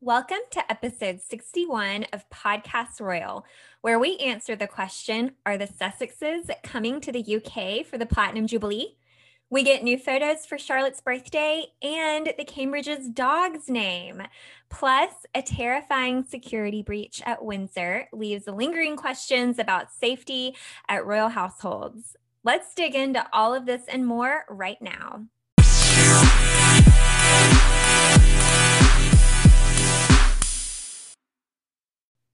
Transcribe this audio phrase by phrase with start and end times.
[0.00, 3.44] Welcome to episode 61 of Podcast Royal,
[3.80, 8.46] where we answer the question Are the Sussexes coming to the UK for the Platinum
[8.46, 8.96] Jubilee?
[9.50, 14.22] We get new photos for Charlotte's birthday and the Cambridge's dog's name.
[14.70, 20.54] Plus, a terrifying security breach at Windsor leaves lingering questions about safety
[20.88, 22.16] at royal households.
[22.44, 25.24] Let's dig into all of this and more right now.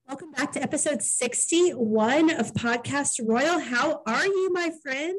[0.06, 3.58] Welcome back to episode 61 of Podcast Royal.
[3.58, 5.18] How are you, my friend?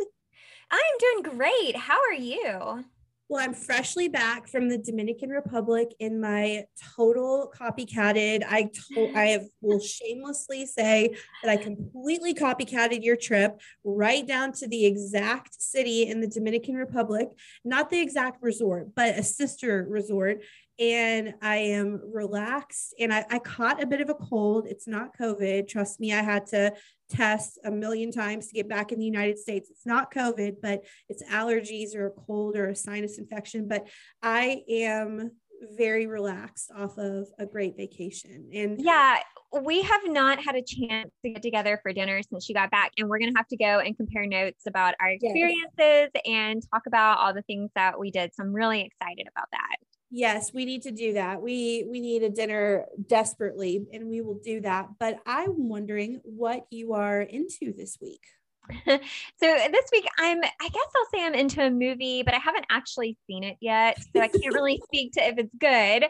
[0.70, 1.76] I'm doing great.
[1.76, 2.85] How are you?
[3.27, 8.43] Well, I'm freshly back from the Dominican Republic in my total copycatted.
[8.48, 14.52] I told I have, will shamelessly say that I completely copycatted your trip right down
[14.54, 17.29] to the exact city in the Dominican Republic,
[17.63, 20.43] not the exact resort, but a sister resort
[20.79, 22.93] and I am relaxed.
[22.99, 24.67] And I, I, caught a bit of a cold.
[24.67, 25.67] It's not COVID.
[25.67, 26.73] Trust me, I had to
[27.09, 29.70] test a million times to get back in the United States.
[29.70, 33.68] It's not COVID, but it's allergies or a cold or a sinus infection.
[33.68, 33.87] But
[34.21, 35.31] I am
[35.77, 38.49] very relaxed off of a great vacation.
[38.53, 39.20] And yeah,
[39.63, 42.91] we have not had a chance to get together for dinner since she got back.
[42.98, 46.09] And we're going to have to go and compare notes about our experiences yes.
[46.26, 48.34] and talk about all the things that we did.
[48.34, 49.77] So I'm really excited about that.
[50.18, 51.41] Yes, we need to do that.
[51.41, 54.88] We we need a dinner desperately and we will do that.
[54.98, 58.21] But I'm wondering what you are into this week.
[58.86, 59.02] so
[59.41, 63.18] this week I'm I guess I'll say I'm into a movie, but I haven't actually
[63.27, 63.98] seen it yet.
[64.16, 66.06] So I can't really speak to if it's good.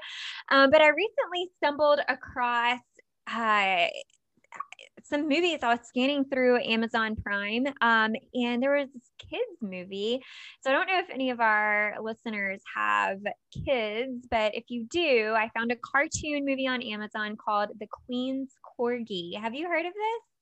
[0.50, 2.82] Um, but I recently stumbled across
[3.26, 3.88] uh,
[5.04, 5.60] some movies.
[5.62, 10.22] I was scanning through Amazon Prime, um, and there was this kids movie.
[10.62, 13.20] So I don't know if any of our listeners have
[13.66, 18.52] kids, but if you do, I found a cartoon movie on Amazon called The Queen's
[18.80, 19.40] Corgi.
[19.40, 20.35] Have you heard of this?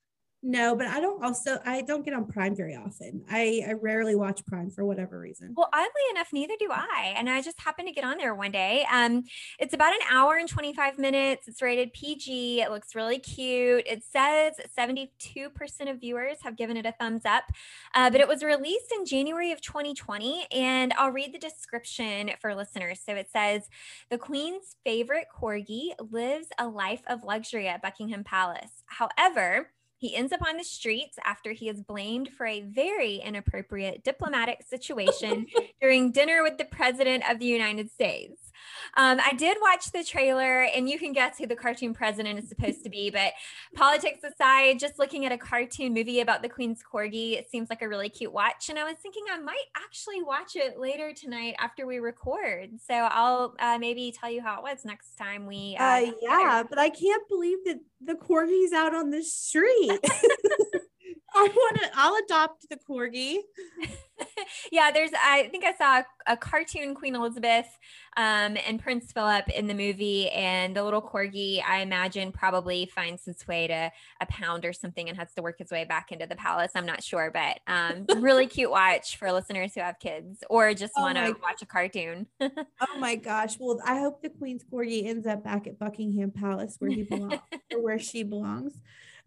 [0.45, 3.23] No, but I don't also I don't get on Prime very often.
[3.29, 5.53] I, I rarely watch Prime for whatever reason.
[5.55, 7.13] Well, oddly enough, neither do I.
[7.15, 8.85] And I just happened to get on there one day.
[8.91, 9.23] Um,
[9.57, 11.47] it's about an hour and 25 minutes.
[11.47, 12.59] It's rated PG.
[12.59, 13.87] It looks really cute.
[13.87, 15.09] It says 72%
[15.89, 17.45] of viewers have given it a thumbs up.
[17.95, 20.47] Uh, but it was released in January of 2020.
[20.51, 22.99] And I'll read the description for listeners.
[23.05, 23.69] So it says
[24.09, 28.83] the Queen's favorite corgi lives a life of luxury at Buckingham Palace.
[28.87, 29.69] However,
[30.03, 34.61] he ends up on the streets after he is blamed for a very inappropriate diplomatic
[34.61, 35.45] situation
[35.81, 38.51] during dinner with the President of the United States.
[38.95, 42.49] Um, I did watch the trailer, and you can guess who the cartoon president is
[42.49, 43.09] supposed to be.
[43.09, 43.33] But
[43.75, 47.81] politics aside, just looking at a cartoon movie about the Queen's Corgi, it seems like
[47.81, 48.69] a really cute watch.
[48.69, 52.79] And I was thinking I might actually watch it later tonight after we record.
[52.85, 55.75] So I'll uh, maybe tell you how it was next time we.
[55.79, 59.99] Uh, uh yeah, but I can't believe that the corgi's out on the street.
[61.35, 61.89] I want to.
[61.95, 63.37] I'll adopt the corgi.
[64.71, 65.09] yeah, there's.
[65.13, 67.65] I think I saw a, a cartoon Queen Elizabeth
[68.17, 71.63] um, and Prince Philip in the movie, and the little corgi.
[71.67, 73.91] I imagine probably finds its way to
[74.21, 76.71] a pound or something and has to work its way back into the palace.
[76.75, 80.93] I'm not sure, but um, really cute watch for listeners who have kids or just
[80.97, 82.27] oh want to watch a cartoon.
[82.41, 83.55] oh my gosh!
[83.59, 87.39] Well, I hope the Queen's corgi ends up back at Buckingham Palace where he belongs
[87.73, 88.73] or where she belongs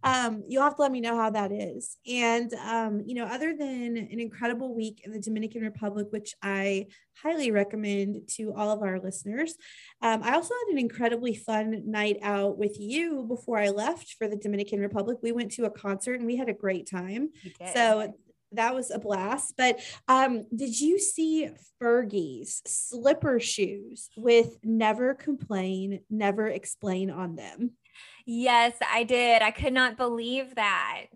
[0.06, 1.96] um, you'll have to let me know how that is.
[2.06, 6.86] And, um, you know, other than an incredible week in the Dominican Republic, which I
[7.20, 9.56] highly recommend to all of our listeners,
[10.02, 14.28] um, I also had an incredibly fun night out with you before I left for
[14.28, 15.18] the Dominican Republic.
[15.22, 17.30] We went to a concert and we had a great time.
[17.74, 18.14] So
[18.52, 19.54] that was a blast.
[19.58, 21.50] But um, did you see
[21.82, 27.72] Fergie's slipper shoes with never complain, never explain on them?
[28.26, 29.40] Yes, I did.
[29.40, 31.06] I could not believe that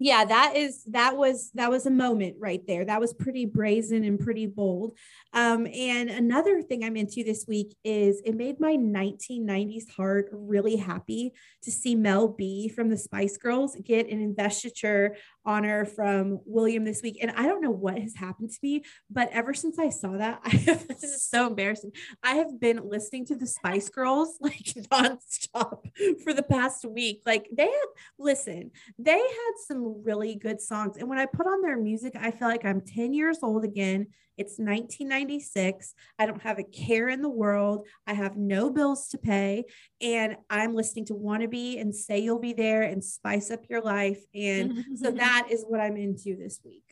[0.00, 4.02] yeah that is that was that was a moment right there that was pretty brazen
[4.02, 4.92] and pretty bold
[5.32, 10.76] um, and another thing i'm into this week is it made my 1990s heart really
[10.76, 11.32] happy
[11.62, 17.02] to see mel b from the spice girls get an investiture honor from william this
[17.02, 20.16] week and i don't know what has happened to me but ever since i saw
[20.16, 21.90] that i have this is so embarrassing
[22.22, 25.84] i have been listening to the spice girls like nonstop
[26.22, 27.88] for the past week like they had
[28.18, 30.96] listen they had some really good songs.
[30.96, 34.08] And when I put on their music, I feel like I'm 10 years old again.
[34.36, 35.94] It's 1996.
[36.18, 37.86] I don't have a care in the world.
[38.06, 39.64] I have no bills to pay.
[40.00, 44.22] And I'm listening to Wannabe and Say You'll Be There and Spice Up Your Life.
[44.34, 46.82] And so that is what I'm into this week.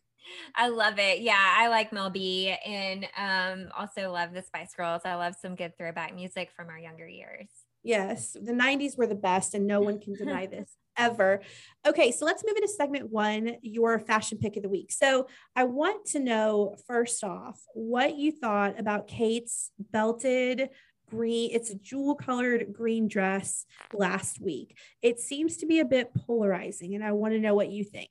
[0.55, 1.21] I love it.
[1.21, 5.03] Yeah, I like Mel B and um, also love the Spice Girls.
[5.05, 7.49] I love some good throwback music from our younger years.
[7.83, 11.41] Yes, the 90s were the best, and no one can deny this ever.
[11.87, 14.93] Okay, so let's move into segment one your fashion pick of the week.
[14.93, 15.27] So,
[15.57, 20.71] I want to know first off what you thought about Kate's belted
[21.13, 24.79] green, it's a jewel colored green dress last week.
[25.03, 28.11] It seems to be a bit polarizing, and I want to know what you think.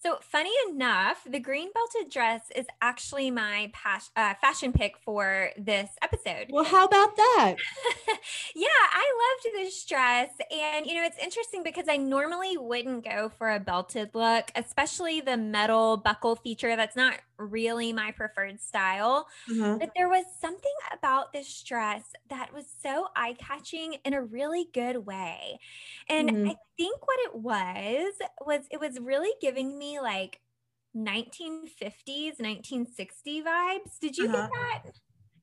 [0.00, 5.50] So, funny enough, the green belted dress is actually my pas- uh, fashion pick for
[5.58, 6.46] this episode.
[6.50, 7.56] Well, how about that?
[8.54, 10.30] yeah, I loved this dress.
[10.52, 15.20] And, you know, it's interesting because I normally wouldn't go for a belted look, especially
[15.20, 16.76] the metal buckle feature.
[16.76, 19.28] That's not really my preferred style.
[19.50, 19.78] Uh-huh.
[19.78, 24.68] But there was something about this dress that was so eye catching in a really
[24.72, 25.58] good way.
[26.08, 26.48] And mm-hmm.
[26.48, 28.14] I think what it was
[28.44, 30.40] was it was really giving me like
[30.96, 33.98] 1950s, 1960 vibes.
[34.00, 34.42] Did you uh-huh.
[34.42, 34.92] get that?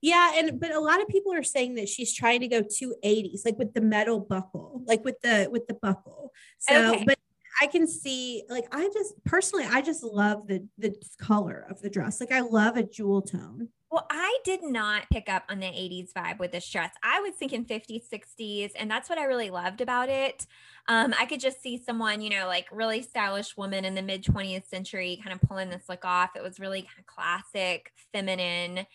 [0.02, 2.94] Yeah, and but a lot of people are saying that she's trying to go to
[3.04, 6.32] 80s, like with the metal buckle, like with the with the buckle.
[6.58, 7.04] So, okay.
[7.04, 7.18] but
[7.60, 11.90] I can see like I just personally I just love the the color of the
[11.90, 12.20] dress.
[12.20, 13.68] Like I love a jewel tone.
[13.90, 16.92] Well, I did not pick up on the 80s vibe with this dress.
[17.04, 20.44] I was thinking 50s, 60s, and that's what I really loved about it.
[20.88, 24.24] Um, I could just see someone, you know, like really stylish woman in the mid
[24.24, 26.30] 20th century kind of pulling this look off.
[26.34, 28.86] It was really kind of classic, feminine.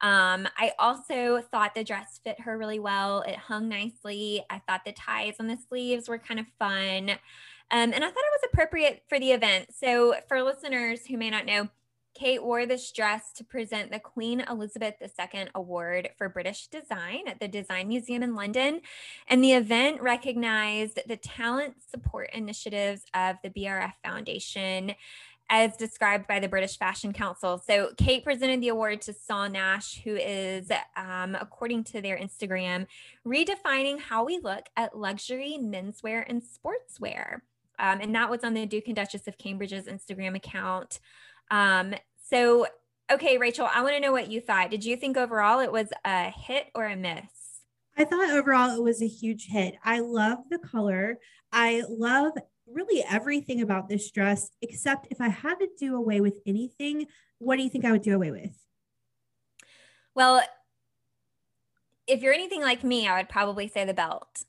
[0.00, 3.22] Um, I also thought the dress fit her really well.
[3.22, 4.44] It hung nicely.
[4.50, 7.12] I thought the ties on the sleeves were kind of fun.
[7.74, 9.74] Um, and I thought it was appropriate for the event.
[9.74, 11.68] So, for listeners who may not know,
[12.14, 17.40] Kate wore this dress to present the Queen Elizabeth II Award for British Design at
[17.40, 18.80] the Design Museum in London.
[19.26, 24.94] And the event recognized the talent support initiatives of the BRF Foundation
[25.50, 27.58] as described by the British Fashion Council.
[27.58, 32.86] So, Kate presented the award to Saul Nash, who is, um, according to their Instagram,
[33.26, 37.40] redefining how we look at luxury menswear and sportswear.
[37.78, 41.00] Um, and that was on the Duke and Duchess of Cambridge's Instagram account.
[41.50, 41.94] Um,
[42.28, 42.66] so,
[43.10, 44.70] okay, Rachel, I want to know what you thought.
[44.70, 47.22] Did you think overall it was a hit or a miss?
[47.96, 49.76] I thought overall it was a huge hit.
[49.84, 51.18] I love the color.
[51.52, 52.32] I love
[52.66, 57.06] really everything about this dress, except if I had to do away with anything,
[57.38, 58.56] what do you think I would do away with?
[60.14, 60.42] Well,
[62.06, 64.44] if you're anything like me, I would probably say the belt.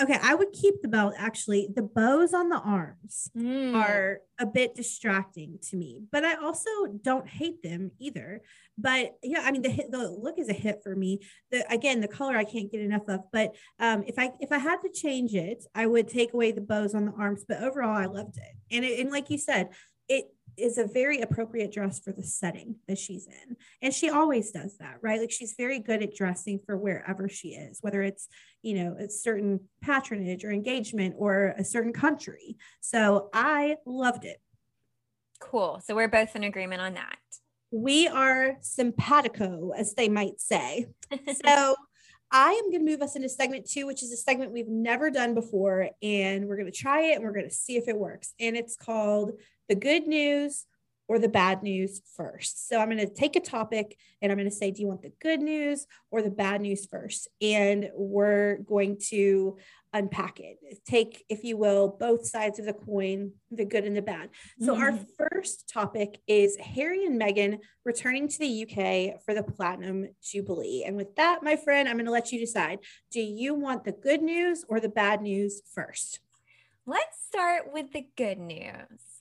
[0.00, 1.68] Okay, I would keep the belt actually.
[1.74, 3.74] The bows on the arms mm.
[3.74, 6.70] are a bit distracting to me, but I also
[7.02, 8.40] don't hate them either.
[8.78, 11.20] But yeah, I mean the hit, the look is a hit for me.
[11.50, 13.20] The again, the color I can't get enough of.
[13.30, 16.62] But um, if I if I had to change it, I would take away the
[16.62, 17.44] bows on the arms.
[17.46, 18.74] But overall, I loved it.
[18.74, 19.68] And it, and like you said,
[20.08, 20.26] it
[20.60, 23.56] is a very appropriate dress for the setting that she's in.
[23.82, 25.20] And she always does that, right?
[25.20, 28.28] Like she's very good at dressing for wherever she is, whether it's,
[28.62, 32.56] you know, a certain patronage or engagement or a certain country.
[32.80, 34.40] So I loved it.
[35.40, 35.80] Cool.
[35.84, 37.18] So we're both in agreement on that.
[37.70, 40.88] We are simpatico, as they might say.
[41.44, 41.76] so
[42.32, 45.10] I am going to move us into segment two, which is a segment we've never
[45.10, 45.90] done before.
[46.02, 48.34] And we're going to try it and we're going to see if it works.
[48.38, 49.32] And it's called
[49.68, 50.66] the good news
[51.08, 52.68] or the bad news first.
[52.68, 55.02] So I'm going to take a topic and I'm going to say, do you want
[55.02, 57.26] the good news or the bad news first?
[57.40, 59.58] And we're going to
[59.92, 60.58] unpack it.
[60.84, 64.30] Take, if you will, both sides of the coin, the good and the bad.
[64.60, 64.82] So mm-hmm.
[64.82, 70.84] our first topic is Harry and Meghan returning to the UK for the Platinum Jubilee.
[70.86, 72.80] And with that, my friend, I'm going to let you decide.
[73.10, 76.20] Do you want the good news or the bad news first?
[76.86, 79.19] Let's start with the good news.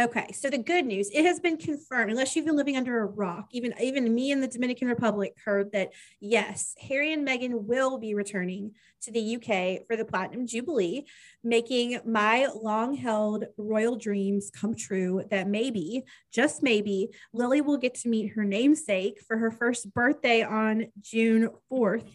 [0.00, 3.04] Okay, so the good news, it has been confirmed, unless you've been living under a
[3.04, 7.98] rock, even even me in the Dominican Republic heard that yes, Harry and Meghan will
[7.98, 8.72] be returning
[9.02, 11.04] to the UK for the Platinum Jubilee,
[11.44, 18.08] making my long-held royal dreams come true that maybe, just maybe, Lily will get to
[18.08, 22.08] meet her namesake for her first birthday on June 4th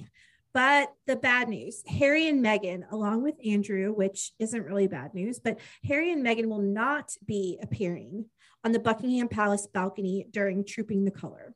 [0.58, 5.38] but the bad news Harry and Meghan, along with Andrew, which isn't really bad news,
[5.38, 8.26] but Harry and Meghan will not be appearing
[8.64, 11.54] on the Buckingham Palace balcony during Trooping the Color.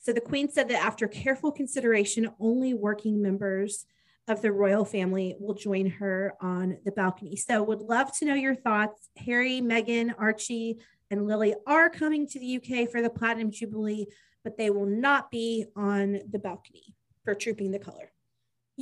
[0.00, 3.86] So the Queen said that after careful consideration, only working members
[4.26, 7.36] of the royal family will join her on the balcony.
[7.36, 9.10] So would love to know your thoughts.
[9.16, 14.06] Harry, Meghan, Archie, and Lily are coming to the UK for the Platinum Jubilee,
[14.42, 18.10] but they will not be on the balcony for Trooping the Color.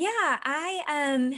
[0.01, 0.11] Yeah,
[0.45, 1.35] I um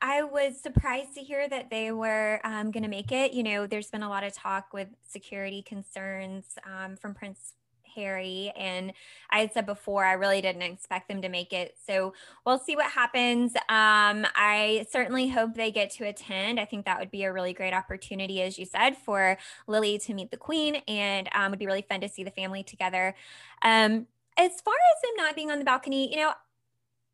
[0.00, 3.32] I was surprised to hear that they were um, going to make it.
[3.32, 7.52] You know, there's been a lot of talk with security concerns um, from Prince
[7.94, 8.52] Harry.
[8.56, 8.92] And
[9.30, 11.76] I had said before, I really didn't expect them to make it.
[11.86, 12.12] So
[12.44, 13.54] we'll see what happens.
[13.68, 16.58] Um, I certainly hope they get to attend.
[16.58, 20.12] I think that would be a really great opportunity, as you said, for Lily to
[20.12, 23.14] meet the Queen, and um, would be really fun to see the family together.
[23.62, 26.32] Um, as far as them not being on the balcony, you know,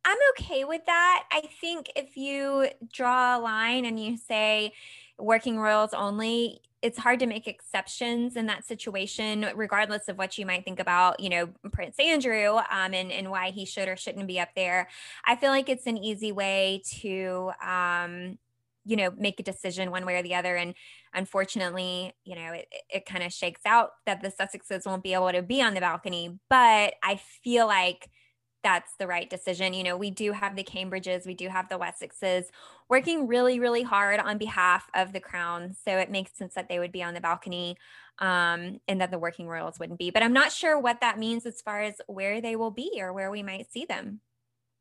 [0.08, 1.24] I'm okay with that.
[1.30, 4.72] I think if you draw a line and you say
[5.18, 10.46] working royals only, it's hard to make exceptions in that situation, regardless of what you
[10.46, 14.26] might think about, you know, Prince Andrew um, and, and why he should or shouldn't
[14.26, 14.88] be up there.
[15.26, 18.38] I feel like it's an easy way to, um,
[18.86, 20.56] you know, make a decision one way or the other.
[20.56, 20.72] And
[21.12, 25.32] unfortunately, you know, it, it kind of shakes out that the Sussexes won't be able
[25.32, 26.38] to be on the balcony.
[26.48, 28.08] But I feel like
[28.62, 29.74] that's the right decision.
[29.74, 32.46] You know, we do have the Cambridges, we do have the Wessexes
[32.88, 35.74] working really, really hard on behalf of the crown.
[35.84, 37.76] So it makes sense that they would be on the balcony
[38.18, 40.10] um, and that the working royals wouldn't be.
[40.10, 43.12] But I'm not sure what that means as far as where they will be or
[43.12, 44.20] where we might see them.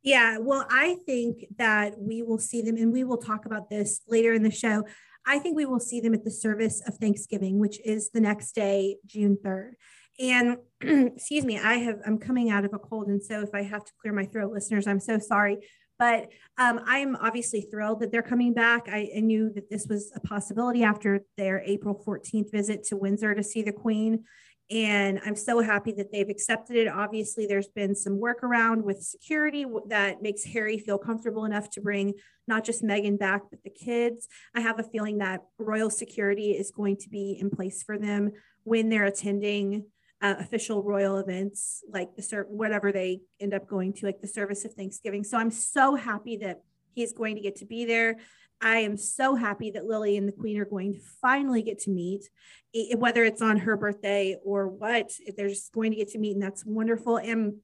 [0.04, 4.02] Yeah, well, I think that we will see them, and we will talk about this
[4.08, 4.84] later in the show.
[5.26, 8.54] I think we will see them at the service of Thanksgiving, which is the next
[8.54, 9.72] day, June 3rd.
[10.20, 13.64] And excuse me, I have I'm coming out of a cold, and so if I
[13.64, 15.58] have to clear my throat, listeners, I'm so sorry.
[16.00, 18.88] But um, I'm obviously thrilled that they're coming back.
[18.88, 23.34] I, I, knew that this was a possibility after their April 14th visit to Windsor
[23.34, 24.24] to see the Queen.
[24.70, 26.88] And I'm so happy that they've accepted it.
[26.88, 32.14] Obviously, there's been some workaround with security that makes Harry feel comfortable enough to bring
[32.48, 34.28] not just Meghan back, but the kids.
[34.54, 38.32] I have a feeling that royal security is going to be in place for them
[38.66, 39.86] when they're attending
[40.22, 44.28] uh, official royal events like the ser- whatever they end up going to like the
[44.28, 45.24] service of thanksgiving.
[45.24, 46.62] So i'm so happy that
[46.94, 48.18] he's going to get to be there.
[48.60, 51.92] I am so happy that lily and the queen are going to finally get to
[51.92, 52.30] meet
[52.96, 56.42] whether it's on her birthday or what they're just going to get to meet and
[56.42, 57.18] that's wonderful.
[57.18, 57.58] And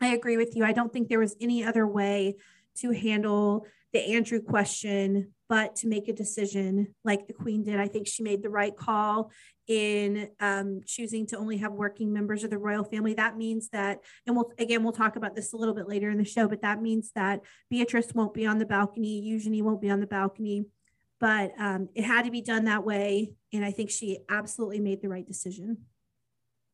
[0.00, 0.64] i agree with you.
[0.64, 2.36] I don't think there was any other way
[2.76, 7.88] to handle the andrew question but to make a decision like the queen did i
[7.88, 9.30] think she made the right call
[9.66, 13.14] in um, choosing to only have working members of the royal family.
[13.14, 16.18] That means that, and we'll again we'll talk about this a little bit later in
[16.18, 19.90] the show, but that means that Beatrice won't be on the balcony, Eugenie won't be
[19.90, 20.66] on the balcony,
[21.18, 25.00] but um, it had to be done that way, and I think she absolutely made
[25.00, 25.78] the right decision.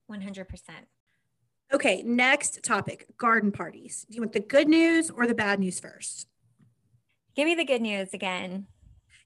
[0.07, 0.87] One hundred percent.
[1.73, 4.05] Okay, next topic: garden parties.
[4.11, 6.27] Do you want the good news or the bad news first?
[7.35, 8.67] Give me the good news again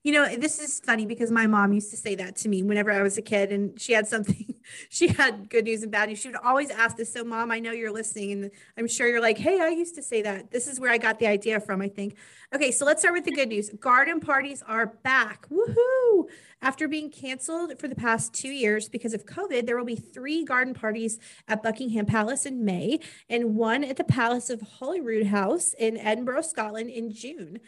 [0.05, 2.93] you know, this is funny because my mom used to say that to me whenever
[2.93, 4.55] I was a kid and she had something,
[4.91, 6.19] she had good news and bad news.
[6.19, 7.11] She would always ask this.
[7.11, 10.03] So, mom, I know you're listening and I'm sure you're like, hey, I used to
[10.03, 10.51] say that.
[10.51, 12.17] This is where I got the idea from, I think.
[12.55, 13.71] Okay, so let's start with the good news.
[13.81, 15.47] Garden parties are back.
[15.49, 16.29] Woohoo!
[16.61, 20.45] After being canceled for the past two years because of COVID, there will be three
[20.45, 21.19] garden parties
[21.49, 26.43] at Buckingham Palace in May and one at the Palace of Holyrood House in Edinburgh,
[26.43, 27.61] Scotland in June.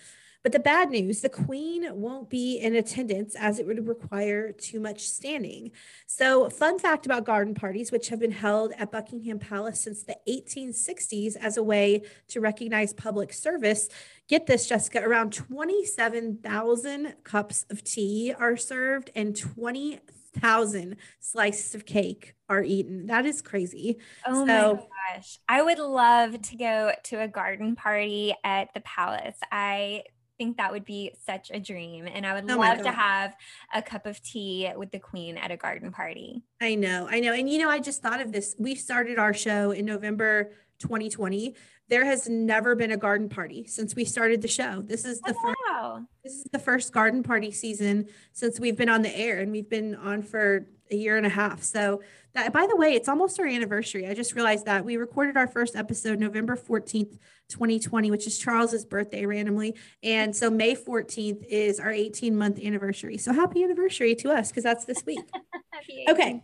[0.47, 4.79] But the bad news the Queen won't be in attendance as it would require too
[4.79, 5.73] much standing.
[6.07, 10.17] So, fun fact about garden parties, which have been held at Buckingham Palace since the
[10.29, 13.89] 1860s as a way to recognize public service.
[14.29, 22.37] Get this, Jessica, around 27,000 cups of tea are served and 20,000 slices of cake
[22.49, 23.07] are eaten.
[23.07, 23.99] That is crazy.
[24.25, 25.41] Oh so, my gosh.
[25.49, 29.39] I would love to go to a garden party at the palace.
[29.51, 30.05] I
[30.39, 32.07] think that would be such a dream.
[32.07, 33.37] And I would oh love to have
[33.75, 36.43] a cup of tea with the queen at a garden party.
[36.61, 37.33] I know, I know.
[37.33, 38.55] And you know, I just thought of this.
[38.59, 41.55] We started our show in November 2020.
[41.89, 44.83] There has never been a garden party since we started the show.
[44.83, 45.95] This is the oh, wow.
[45.95, 49.53] first, this is the first garden party season since we've been on the air and
[49.53, 51.63] we've been on for a year and a half.
[51.63, 52.03] So
[52.35, 54.07] that by the way, it's almost our anniversary.
[54.07, 58.85] I just realized that we recorded our first episode November 14th, 2020, which is Charles's
[58.85, 59.75] birthday randomly.
[60.03, 63.19] And so May 14th is our 18 month anniversary.
[63.19, 65.21] So happy anniversary to us because that's this week.
[66.09, 66.43] okay.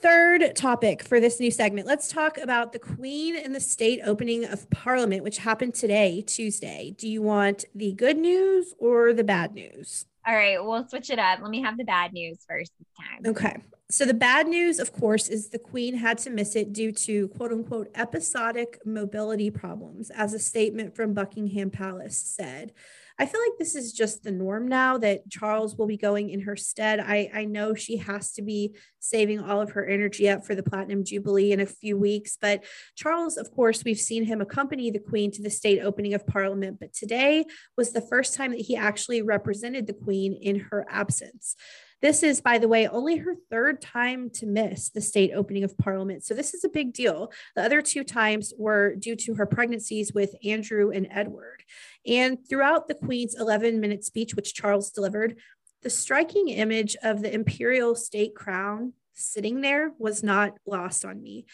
[0.00, 1.86] Third topic for this new segment.
[1.86, 6.94] Let's talk about the Queen and the state opening of Parliament, which happened today, Tuesday.
[6.96, 10.06] Do you want the good news or the bad news?
[10.28, 11.38] All right, we'll switch it up.
[11.40, 13.30] Let me have the bad news first this time.
[13.30, 13.62] Okay.
[13.90, 17.28] So the bad news, of course, is the Queen had to miss it due to
[17.28, 22.72] quote unquote episodic mobility problems, as a statement from Buckingham Palace said.
[23.20, 26.42] I feel like this is just the norm now that Charles will be going in
[26.42, 27.00] her stead.
[27.00, 30.62] I, I know she has to be saving all of her energy up for the
[30.62, 32.38] Platinum Jubilee in a few weeks.
[32.40, 36.28] But Charles, of course, we've seen him accompany the Queen to the state opening of
[36.28, 36.78] Parliament.
[36.78, 37.44] But today
[37.76, 41.56] was the first time that he actually represented the Queen in her absence.
[42.00, 45.76] This is, by the way, only her third time to miss the state opening of
[45.78, 46.24] Parliament.
[46.24, 47.32] So this is a big deal.
[47.56, 51.64] The other two times were due to her pregnancies with Andrew and Edward.
[52.06, 55.38] And throughout the Queen's 11 minute speech, which Charles delivered,
[55.82, 61.46] the striking image of the imperial state crown sitting there was not lost on me.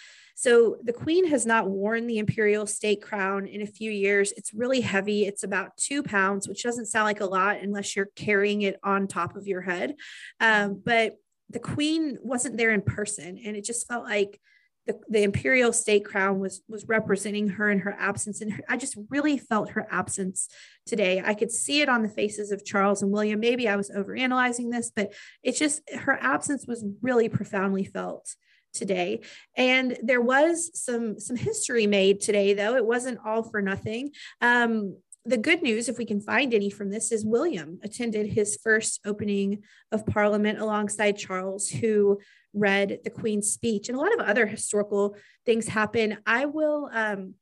[0.44, 4.30] So the queen has not worn the imperial state crown in a few years.
[4.32, 5.24] It's really heavy.
[5.24, 9.06] It's about two pounds, which doesn't sound like a lot unless you're carrying it on
[9.06, 9.94] top of your head.
[10.40, 11.14] Um, but
[11.48, 14.38] the queen wasn't there in person, and it just felt like
[14.86, 18.76] the, the imperial state crown was was representing her in her absence and her, i
[18.76, 20.46] just really felt her absence
[20.84, 23.88] today i could see it on the faces of charles and william maybe i was
[23.88, 28.36] overanalyzing this but it's just her absence was really profoundly felt
[28.74, 29.20] today
[29.56, 34.96] and there was some some history made today though it wasn't all for nothing um,
[35.26, 39.00] the good news, if we can find any from this, is William attended his first
[39.06, 42.20] opening of Parliament alongside Charles, who
[42.52, 43.88] read the Queen's speech.
[43.88, 45.16] And a lot of other historical
[45.46, 46.18] things happen.
[46.26, 47.34] I will um,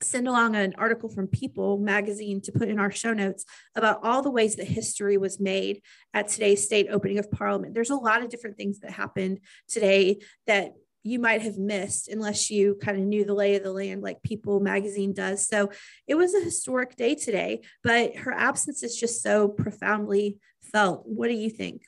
[0.00, 4.22] send along an article from People magazine to put in our show notes about all
[4.22, 5.82] the ways that history was made
[6.14, 7.74] at today's state opening of Parliament.
[7.74, 12.50] There's a lot of different things that happened today that you might have missed unless
[12.50, 15.46] you kind of knew the lay of the land like People magazine does.
[15.46, 15.70] So
[16.06, 20.38] it was a historic day today, but her absence is just so profoundly
[20.72, 21.04] felt.
[21.06, 21.82] What do you think?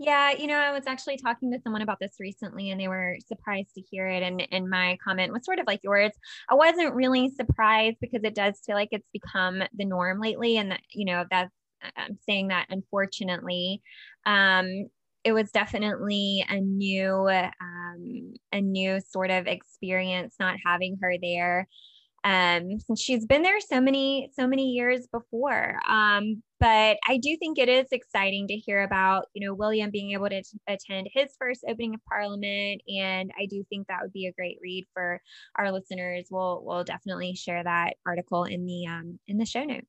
[0.00, 3.16] Yeah, you know, I was actually talking to someone about this recently and they were
[3.26, 4.22] surprised to hear it.
[4.22, 6.12] And, and my comment was sort of like yours.
[6.48, 10.56] I wasn't really surprised because it does feel like it's become the norm lately.
[10.56, 11.52] And, that, you know, that's,
[11.96, 13.82] I'm saying that unfortunately.
[14.24, 14.86] Um,
[15.24, 21.66] it was definitely a new um, a new sort of experience not having her there
[22.24, 27.36] um, since she's been there so many so many years before um, but i do
[27.36, 31.08] think it is exciting to hear about you know william being able to t- attend
[31.12, 34.86] his first opening of parliament and i do think that would be a great read
[34.92, 35.20] for
[35.56, 39.86] our listeners we'll we'll definitely share that article in the um, in the show notes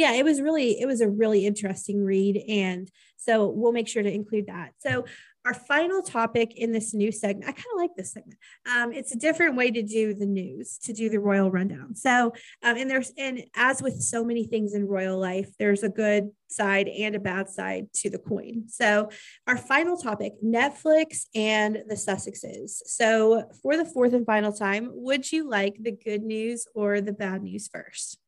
[0.00, 2.42] yeah, it was really, it was a really interesting read.
[2.48, 4.70] And so we'll make sure to include that.
[4.78, 5.04] So
[5.46, 8.38] our final topic in this new segment, I kind of like this segment.
[8.70, 11.94] Um, it's a different way to do the news, to do the royal rundown.
[11.94, 15.88] So, um, and there's, and as with so many things in royal life, there's a
[15.88, 18.64] good side and a bad side to the coin.
[18.68, 19.10] So,
[19.46, 22.82] our final topic Netflix and the Sussexes.
[22.84, 27.12] So, for the fourth and final time, would you like the good news or the
[27.12, 28.18] bad news first?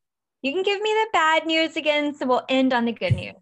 [0.41, 3.35] You can give me the bad news again, so we'll end on the good news.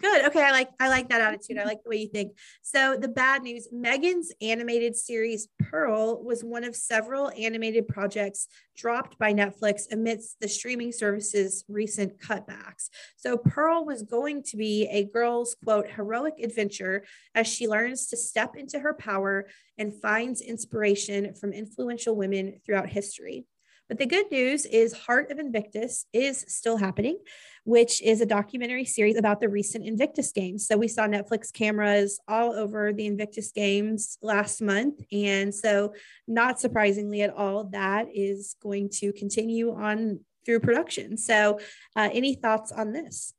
[0.00, 0.24] Good.
[0.26, 1.58] Okay, I like I like that attitude.
[1.58, 2.36] I like the way you think.
[2.62, 9.18] So the bad news, Meghan's animated series Pearl was one of several animated projects dropped
[9.18, 12.88] by Netflix amidst the streaming service's recent cutbacks.
[13.16, 18.16] So Pearl was going to be a girl's quote heroic adventure as she learns to
[18.16, 23.46] step into her power and finds inspiration from influential women throughout history.
[23.90, 27.18] But the good news is Heart of Invictus is still happening,
[27.70, 30.66] which is a documentary series about the recent Invictus Games.
[30.66, 35.00] So we saw Netflix cameras all over the Invictus Games last month.
[35.12, 35.94] And so,
[36.26, 41.16] not surprisingly at all, that is going to continue on through production.
[41.16, 41.60] So,
[41.94, 43.34] uh, any thoughts on this?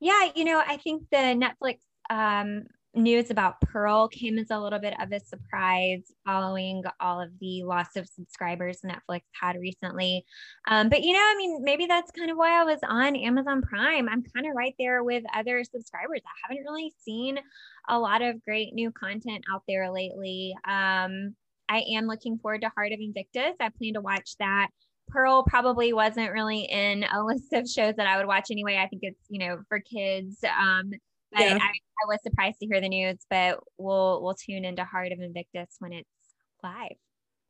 [0.00, 2.64] Yeah, you know, I think the Netflix um,
[2.96, 7.62] news about Pearl came as a little bit of a surprise following all of the
[7.64, 10.24] loss of subscribers Netflix had recently.
[10.68, 13.62] Um, but you know, I mean, maybe that's kind of why I was on Amazon
[13.62, 14.08] Prime.
[14.08, 16.22] I'm kind of right there with other subscribers.
[16.24, 17.38] I haven't really seen
[17.88, 20.54] a lot of great new content out there lately.
[20.64, 21.34] Um,
[21.68, 23.54] I am looking forward to Heart of Invictus.
[23.60, 24.68] I plan to watch that.
[25.08, 28.76] Pearl probably wasn't really in a list of shows that I would watch anyway.
[28.76, 30.38] I think it's, you know, for kids.
[30.44, 30.92] Um,
[31.32, 31.58] yeah.
[31.60, 35.20] I, I was surprised to hear the news, but we'll we'll tune into Heart of
[35.20, 36.08] Invictus when it's
[36.62, 36.96] live.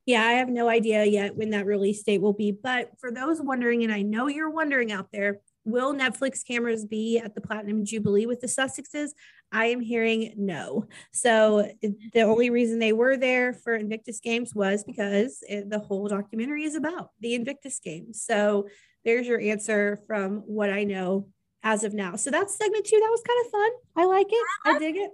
[0.06, 2.52] Yeah, I have no idea yet when that release date will be.
[2.52, 7.18] But for those wondering, and I know you're wondering out there, will Netflix cameras be
[7.18, 9.10] at the Platinum Jubilee with the Sussexes?
[9.50, 10.86] I am hearing no.
[11.12, 12.30] So the mm-hmm.
[12.30, 16.76] only reason they were there for Invictus Games was because it, the whole documentary is
[16.76, 18.22] about the Invictus Games.
[18.22, 18.68] So
[19.04, 21.28] there's your answer from what I know
[21.66, 22.14] as of now.
[22.14, 22.98] So that's segment two.
[23.00, 23.70] That was kind of fun.
[23.96, 24.46] I like it.
[24.64, 25.10] I dig it.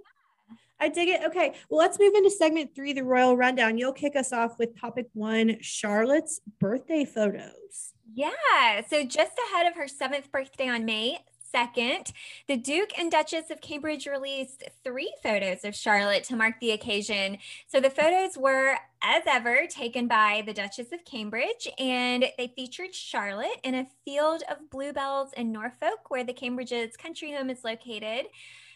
[0.79, 1.21] I dig it.
[1.25, 1.53] Okay.
[1.69, 3.77] Well, let's move into segment three, the royal rundown.
[3.77, 7.93] You'll kick us off with topic one Charlotte's birthday photos.
[8.13, 8.81] Yeah.
[8.87, 11.17] So just ahead of her seventh birthday on May
[11.53, 12.11] 2nd,
[12.47, 17.37] the Duke and Duchess of Cambridge released three photos of Charlotte to mark the occasion.
[17.67, 22.95] So the photos were, as ever, taken by the Duchess of Cambridge, and they featured
[22.95, 28.27] Charlotte in a field of bluebells in Norfolk, where the Cambridge's country home is located.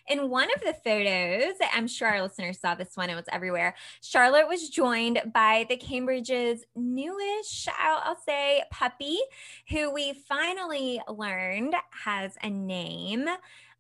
[0.07, 3.75] In one of the photos, I'm sure our listeners saw this one, it was everywhere.
[4.01, 9.17] Charlotte was joined by the Cambridge's newish, I'll, I'll say, puppy,
[9.69, 13.27] who we finally learned has a name.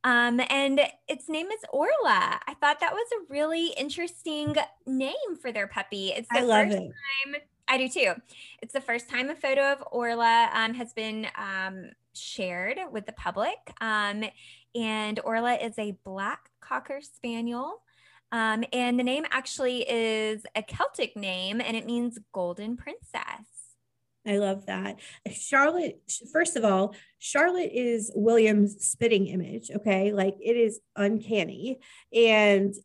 [0.03, 2.39] Um, and its name is Orla.
[2.47, 6.09] I thought that was a really interesting name for their puppy.
[6.09, 6.91] It's the I love first it.
[7.33, 8.13] time I do too.
[8.61, 13.11] It's the first time a photo of Orla um, has been um, shared with the
[13.13, 13.57] public.
[13.81, 14.23] Um,
[14.75, 17.81] and Orla is a black cocker spaniel.
[18.31, 23.45] Um, and the name actually is a Celtic name and it means golden princess.
[24.27, 24.99] I love that.
[25.31, 26.01] Charlotte,
[26.33, 29.71] first of all, Charlotte is William's spitting image.
[29.73, 30.11] Okay.
[30.11, 31.79] Like it is uncanny.
[32.13, 32.75] And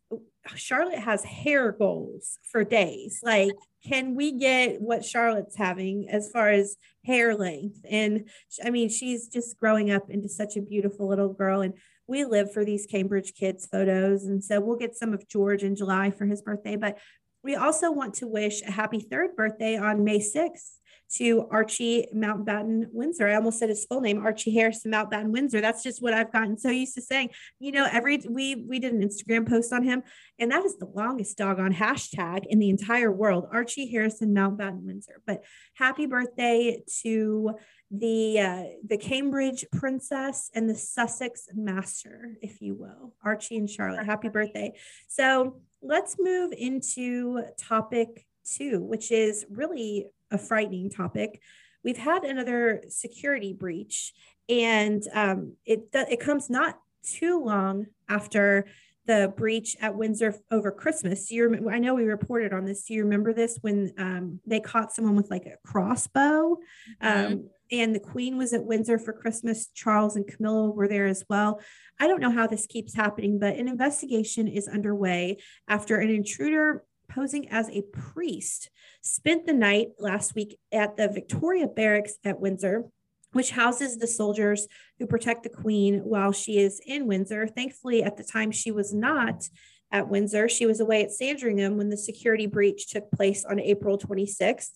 [0.54, 3.20] Charlotte has hair goals for days.
[3.24, 3.52] Like,
[3.84, 7.78] can we get what Charlotte's having as far as hair length?
[7.88, 8.28] And
[8.64, 11.60] I mean, she's just growing up into such a beautiful little girl.
[11.60, 11.74] And
[12.06, 14.24] we live for these Cambridge kids photos.
[14.24, 16.76] And so we'll get some of George in July for his birthday.
[16.76, 16.98] But
[17.44, 20.78] we also want to wish a happy third birthday on May 6th
[21.16, 23.28] to Archie Mountbatten Windsor.
[23.28, 25.60] I almost said his full name, Archie Harrison Mountbatten Windsor.
[25.60, 27.30] That's just what I've gotten so used to saying.
[27.58, 30.02] You know, every we we did an Instagram post on him,
[30.38, 35.20] and that is the longest doggone hashtag in the entire world, Archie Harrison Mountbatten Windsor.
[35.26, 35.44] But
[35.74, 37.54] happy birthday to
[37.90, 44.06] the uh, the Cambridge princess and the Sussex master, if you will, Archie and Charlotte.
[44.06, 44.72] Happy birthday!
[45.08, 51.40] So let's move into topic two, which is really a frightening topic.
[51.84, 54.12] We've had another security breach,
[54.48, 58.66] and um, it it comes not too long after
[59.06, 61.26] the breach at Windsor over Christmas.
[61.26, 62.84] Do you I know we reported on this.
[62.84, 66.58] Do you remember this when um, they caught someone with like a crossbow?
[67.02, 67.32] Mm-hmm.
[67.32, 69.68] Um, and the Queen was at Windsor for Christmas.
[69.74, 71.60] Charles and Camilla were there as well.
[71.98, 76.84] I don't know how this keeps happening, but an investigation is underway after an intruder
[77.14, 78.70] posing as a priest
[79.00, 82.84] spent the night last week at the Victoria Barracks at Windsor
[83.32, 87.46] which houses the soldiers who protect the queen while she is in Windsor.
[87.46, 89.48] Thankfully, at the time she was not
[89.92, 90.48] at Windsor.
[90.48, 94.70] She was away at Sandringham when the security breach took place on April 26th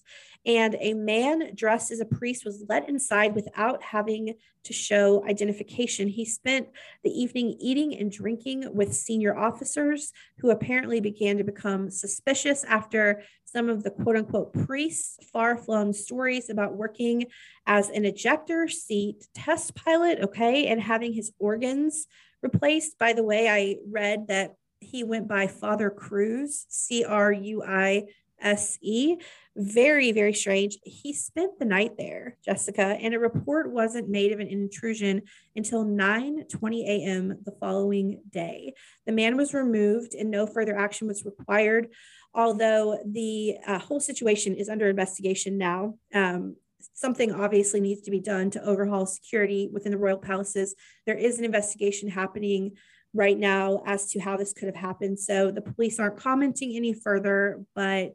[0.46, 6.06] and a man dressed as a priest was let inside without having to show identification.
[6.06, 6.68] He spent
[7.02, 13.24] the evening eating and drinking with senior officers who apparently began to become suspicious after
[13.44, 17.26] some of the quote unquote priests' far flung stories about working
[17.66, 22.06] as an ejector seat test pilot, okay, and having his organs
[22.40, 22.98] replaced.
[23.00, 28.04] By the way, I read that he went by Father Cruz, C R U I
[28.40, 29.16] S E.
[29.56, 30.76] Very, very strange.
[30.84, 35.22] He spent the night there, Jessica, and a report wasn't made of an intrusion
[35.54, 37.38] until 9 20 a.m.
[37.44, 38.74] the following day.
[39.06, 41.88] The man was removed and no further action was required,
[42.34, 45.94] although the uh, whole situation is under investigation now.
[46.12, 46.56] Um,
[46.92, 50.74] something obviously needs to be done to overhaul security within the royal palaces.
[51.06, 52.72] There is an investigation happening
[53.16, 55.18] right now as to how this could have happened.
[55.18, 58.14] So the police aren't commenting any further, but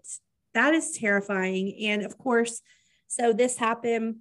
[0.54, 1.76] that is terrifying.
[1.86, 2.62] And of course,
[3.08, 4.18] so this happened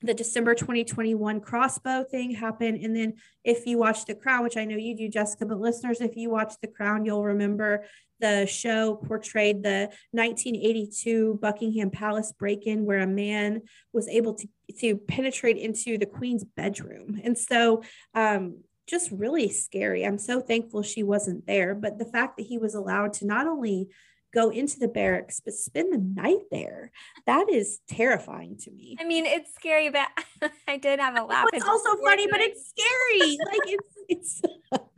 [0.00, 2.84] the December 2021 crossbow thing happened.
[2.84, 6.00] And then if you watch The Crown, which I know you do, Jessica, but listeners,
[6.00, 7.84] if you watch The Crown, you'll remember
[8.20, 14.48] the show portrayed the 1982 Buckingham Palace break in where a man was able to,
[14.80, 17.20] to penetrate into the Queen's bedroom.
[17.22, 17.82] And so
[18.14, 20.04] um, just really scary.
[20.04, 21.74] I'm so thankful she wasn't there.
[21.74, 23.88] But the fact that he was allowed to not only
[24.34, 26.90] go into the barracks but spend the night there,
[27.26, 28.96] that is terrifying to me.
[28.98, 30.08] I mean, it's scary, but
[30.68, 31.46] I did have a laugh.
[31.52, 33.38] It's also funny, but it's scary.
[33.46, 34.42] like it's it's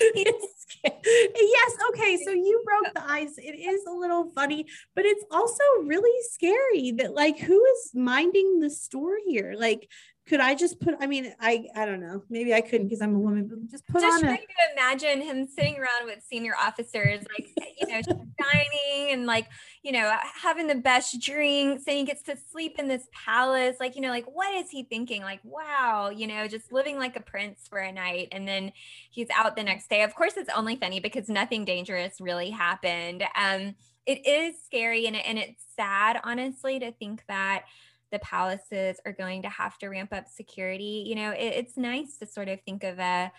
[0.00, 5.24] it's yes okay so you broke the ice it is a little funny but it's
[5.30, 9.88] also really scary that like who is minding the store here like
[10.30, 10.94] could I just put?
[11.00, 12.22] I mean, I I don't know.
[12.30, 14.38] Maybe I couldn't because I'm a woman, but just put just on trying a.
[14.38, 17.48] to imagine him sitting around with senior officers, like
[17.80, 18.00] you know,
[18.38, 19.48] dining and like
[19.82, 23.78] you know having the best drinks, and he gets to sleep in this palace.
[23.80, 25.22] Like you know, like what is he thinking?
[25.22, 28.70] Like wow, you know, just living like a prince for a night, and then
[29.10, 30.04] he's out the next day.
[30.04, 33.24] Of course, it's only funny because nothing dangerous really happened.
[33.34, 33.74] Um,
[34.06, 37.64] it is scary and and it's sad, honestly, to think that
[38.10, 41.04] the palaces are going to have to ramp up security.
[41.06, 43.32] You know, it, it's nice to sort of think of a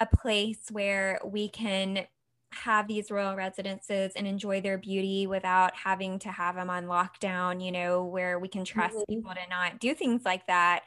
[0.00, 2.06] a place where we can
[2.52, 7.64] have these royal residences and enjoy their beauty without having to have them on lockdown,
[7.64, 9.14] you know, where we can trust mm-hmm.
[9.14, 10.82] people to not do things like that.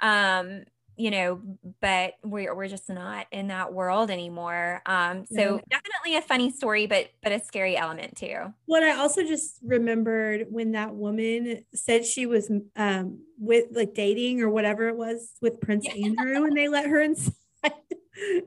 [0.00, 0.64] Um,
[0.98, 1.40] you know,
[1.80, 4.82] but we're, we're just not in that world anymore.
[4.84, 5.78] Um, so yeah.
[5.78, 8.36] definitely a funny story, but but a scary element too.
[8.66, 14.42] What I also just remembered when that woman said she was um, with like dating
[14.42, 17.34] or whatever it was with Prince Andrew, and they let her inside.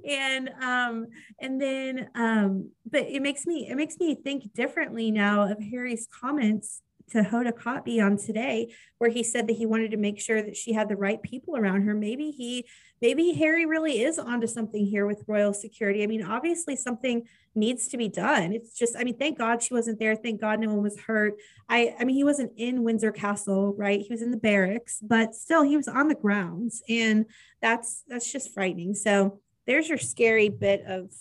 [0.07, 1.05] and um
[1.39, 6.07] and then um but it makes me it makes me think differently now of harry's
[6.21, 10.41] comments to Hoda Kotb on today, where he said that he wanted to make sure
[10.41, 11.93] that she had the right people around her.
[11.93, 12.65] Maybe he,
[13.01, 16.03] maybe Harry really is onto something here with royal security.
[16.03, 18.53] I mean, obviously something needs to be done.
[18.53, 20.15] It's just, I mean, thank God she wasn't there.
[20.15, 21.35] Thank God no one was hurt.
[21.67, 23.99] I, I mean, he wasn't in Windsor Castle, right?
[24.01, 27.25] He was in the barracks, but still he was on the grounds, and
[27.61, 28.93] that's that's just frightening.
[28.93, 31.11] So there's your scary bit of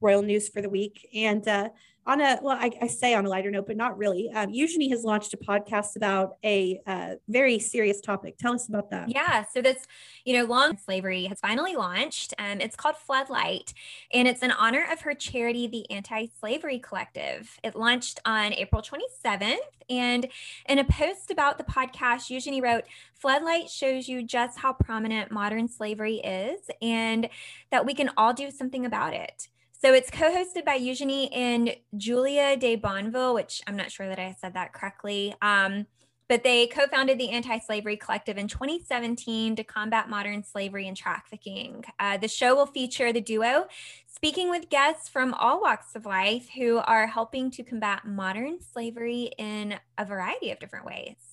[0.00, 1.46] royal news for the week, and.
[1.48, 1.68] uh
[2.06, 4.30] on a well I, I, say on a lighter note but not really.
[4.34, 8.36] Um, Eugenie has launched a podcast about a uh, very serious topic.
[8.38, 9.08] Tell us about that.
[9.08, 9.86] Yeah so this
[10.24, 13.74] you know long slavery has finally launched um, it's called floodlight
[14.12, 17.58] and it's in honor of her charity the anti-slavery collective.
[17.62, 19.56] It launched on april 27th
[19.88, 20.26] and
[20.68, 22.84] in a post about the podcast Eugenie wrote
[23.14, 27.28] floodlight shows you just how prominent modern slavery is and
[27.70, 29.48] that we can all do something about it
[29.82, 34.36] so it's co-hosted by Eugenie and Julia de Boinville, which I'm not sure that I
[34.38, 35.34] said that correctly.
[35.40, 35.86] Um,
[36.28, 41.84] but they co-founded the Anti-Slavery Collective in 2017 to combat modern slavery and trafficking.
[41.98, 43.66] Uh, the show will feature the duo
[44.06, 49.32] speaking with guests from all walks of life who are helping to combat modern slavery
[49.38, 51.29] in a variety of different ways.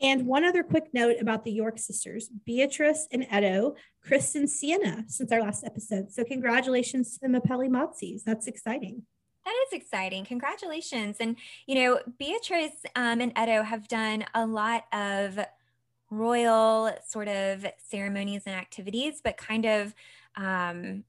[0.00, 5.32] And one other quick note about the York sisters, Beatrice and Edo, Kristen Sienna, since
[5.32, 6.12] our last episode.
[6.12, 8.22] So congratulations to the Mapelli Mozzies.
[8.22, 9.02] That's exciting.
[9.44, 10.24] That is exciting.
[10.24, 11.16] Congratulations.
[11.20, 15.38] And, you know, Beatrice um, and Edo have done a lot of
[16.10, 19.94] royal sort of ceremonies and activities, but kind of
[20.36, 21.04] um,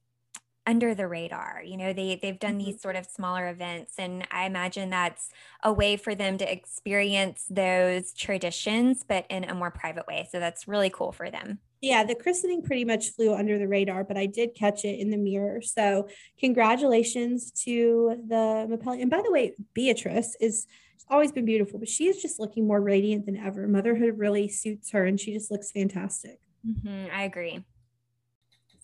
[0.67, 2.82] under the radar you know they they've done these mm-hmm.
[2.82, 5.30] sort of smaller events and i imagine that's
[5.63, 10.39] a way for them to experience those traditions but in a more private way so
[10.39, 14.17] that's really cool for them yeah the christening pretty much flew under the radar but
[14.17, 19.01] i did catch it in the mirror so congratulations to the Mapelli.
[19.01, 20.67] and by the way beatrice is
[21.10, 24.91] always been beautiful but she is just looking more radiant than ever motherhood really suits
[24.91, 27.63] her and she just looks fantastic mm-hmm, i agree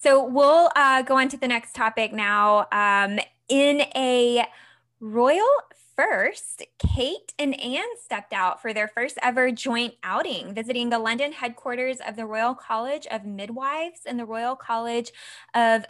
[0.04, 2.68] so we'll uh, go on to the next topic now.
[2.74, 4.46] Um, in a
[5.00, 5.48] royal
[5.96, 11.32] first, Kate and Anne stepped out for their first ever joint outing, visiting the London
[11.32, 15.12] headquarters of the Royal College of Midwives and the Royal College
[15.54, 15.86] of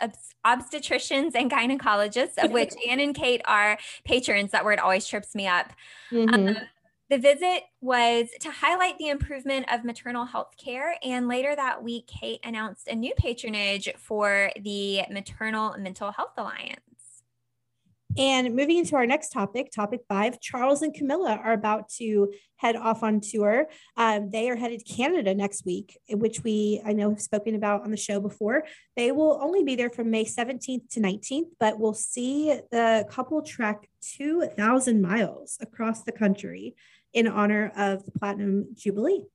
[0.45, 4.51] Obstetricians and Gynecologists, of which Anne and Kate are patrons.
[4.51, 5.71] That word always trips me up.
[6.11, 6.49] Mm-hmm.
[6.49, 6.57] Um,
[7.09, 10.95] the visit was to highlight the improvement of maternal health care.
[11.03, 16.79] And later that week, Kate announced a new patronage for the Maternal Mental Health Alliance.
[18.17, 22.75] And moving into our next topic, topic five, Charles and Camilla are about to head
[22.75, 23.67] off on tour.
[23.97, 27.81] Um, they are headed to Canada next week, which we I know have spoken about
[27.81, 28.65] on the show before.
[28.95, 33.41] They will only be there from May 17th to 19th, but we'll see the couple
[33.41, 36.75] trek 2,000 miles across the country
[37.13, 39.25] in honor of the Platinum Jubilee.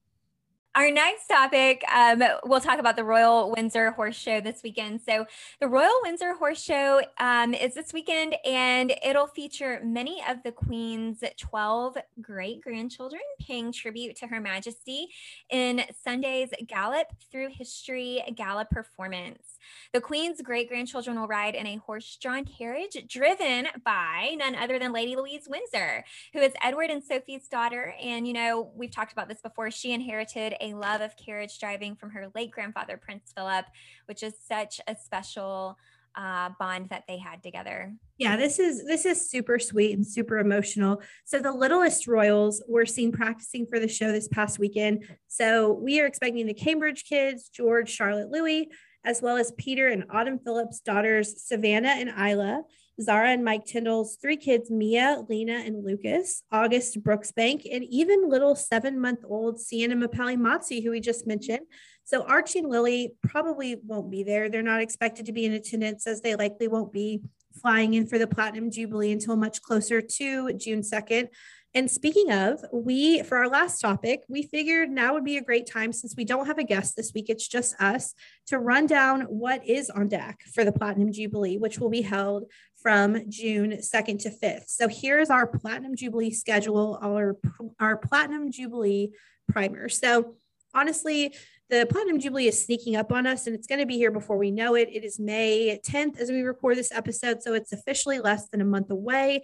[0.79, 5.01] Our next topic, um, we'll talk about the Royal Windsor Horse Show this weekend.
[5.01, 5.27] So,
[5.61, 10.53] the Royal Windsor Horse Show um, is this weekend, and it'll feature many of the
[10.53, 15.09] Queen's 12 great grandchildren paying tribute to Her Majesty
[15.51, 19.59] in Sunday's Gallop Through History Gala performance.
[19.93, 24.79] The Queen's great grandchildren will ride in a horse drawn carriage driven by none other
[24.79, 27.95] than Lady Louise Windsor, who is Edward and Sophie's daughter.
[28.01, 29.71] And, you know, we've talked about this before.
[29.71, 33.67] She inherited a love of carriage driving from her late grandfather, Prince Philip,
[34.07, 35.77] which is such a special
[36.17, 37.95] uh, bond that they had together.
[38.17, 41.01] Yeah, this is this is super sweet and super emotional.
[41.25, 45.05] So the littlest royals were seen practicing for the show this past weekend.
[45.29, 48.69] So we are expecting the Cambridge kids, George, Charlotte, Louis,
[49.05, 52.63] as well as Peter and Autumn Phillips' daughters, Savannah and Isla,
[53.01, 58.57] Zara and Mike Tindall's three kids, Mia, Lena, and Lucas, August Brooksbank, and even little
[58.57, 61.67] seven month old Sienna Mapelli Mozzi, who we just mentioned.
[62.05, 64.49] So Archie and Lily probably won't be there.
[64.49, 67.21] They're not expected to be in attendance as they likely won't be
[67.61, 71.29] flying in for the Platinum Jubilee until much closer to June 2nd.
[71.75, 75.67] And speaking of, we, for our last topic, we figured now would be a great
[75.67, 78.15] time since we don't have a guest this week, it's just us,
[78.47, 82.45] to run down what is on deck for the Platinum Jubilee, which will be held
[82.83, 84.69] from June 2nd to 5th.
[84.69, 87.37] So here's our Platinum Jubilee schedule, our,
[87.81, 89.11] our Platinum Jubilee
[89.49, 89.89] primer.
[89.89, 90.37] So
[90.75, 91.35] honestly,
[91.71, 94.39] the Platinum Jubilee is sneaking up on us and it's going to be here before
[94.39, 94.89] we know it.
[94.91, 98.65] It is May 10th as we record this episode, so it's officially less than a
[98.65, 99.43] month away.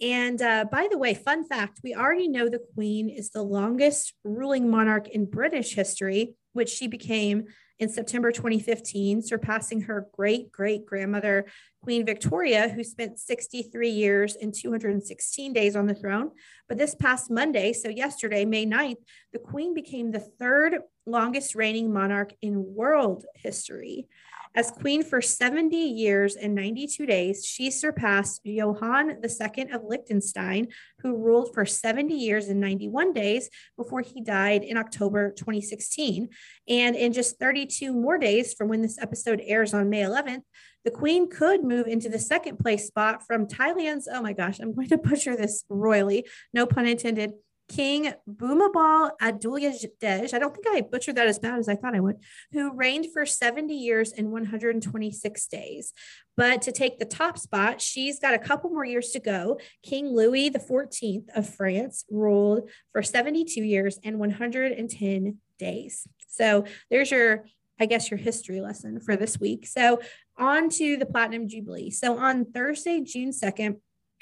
[0.00, 4.14] And uh, by the way, fun fact we already know the Queen is the longest
[4.24, 7.44] ruling monarch in British history, which she became
[7.78, 11.46] in September 2015, surpassing her great great grandmother,
[11.82, 16.30] Queen Victoria, who spent 63 years and 216 days on the throne.
[16.68, 18.96] But this past Monday, so yesterday, May 9th,
[19.32, 24.08] the Queen became the third longest reigning monarch in world history.
[24.54, 30.68] As queen for 70 years and 92 days, she surpassed Johann II of Liechtenstein,
[31.00, 36.28] who ruled for 70 years and 91 days before he died in October 2016.
[36.68, 40.42] And in just 32 more days from when this episode airs on May 11th,
[40.84, 44.72] the queen could move into the second place spot from Thailand's, oh my gosh, I'm
[44.72, 47.32] going to butcher this royally, no pun intended,
[47.68, 52.00] King Bhumibol Adulyadej, I don't think I butchered that as bad as I thought I
[52.00, 52.16] would,
[52.52, 55.92] who reigned for 70 years and 126 days.
[56.36, 59.58] But to take the top spot, she's got a couple more years to go.
[59.82, 66.06] King Louis XIV of France ruled for 72 years and 110 days.
[66.28, 67.46] So there's your
[67.78, 69.66] I guess your history lesson for this week.
[69.66, 70.00] So,
[70.38, 71.90] on to the Platinum Jubilee.
[71.90, 73.76] So, on Thursday, June 2nd,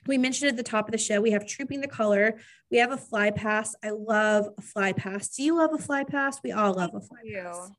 [0.07, 2.39] we mentioned at the top of the show, we have Trooping the Color.
[2.71, 3.75] We have a fly pass.
[3.83, 5.29] I love a fly pass.
[5.29, 6.43] Do you love a fly pass?
[6.43, 7.71] We all love a fly pass.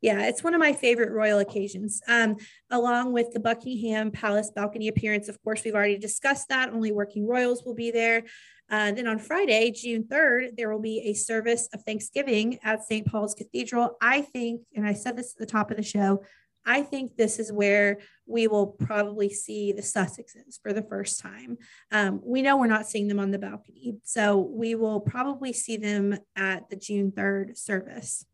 [0.00, 2.02] Yeah, it's one of my favorite royal occasions.
[2.08, 2.36] Um,
[2.70, 6.72] along with the Buckingham Palace balcony appearance, of course, we've already discussed that.
[6.72, 8.24] Only working royals will be there.
[8.68, 13.06] Uh, then on Friday, June 3rd, there will be a service of Thanksgiving at St.
[13.06, 13.96] Paul's Cathedral.
[14.00, 16.24] I think, and I said this at the top of the show,
[16.64, 21.58] I think this is where we will probably see the Sussexes for the first time.
[21.90, 25.76] Um, we know we're not seeing them on the balcony, so we will probably see
[25.76, 28.24] them at the June 3rd service.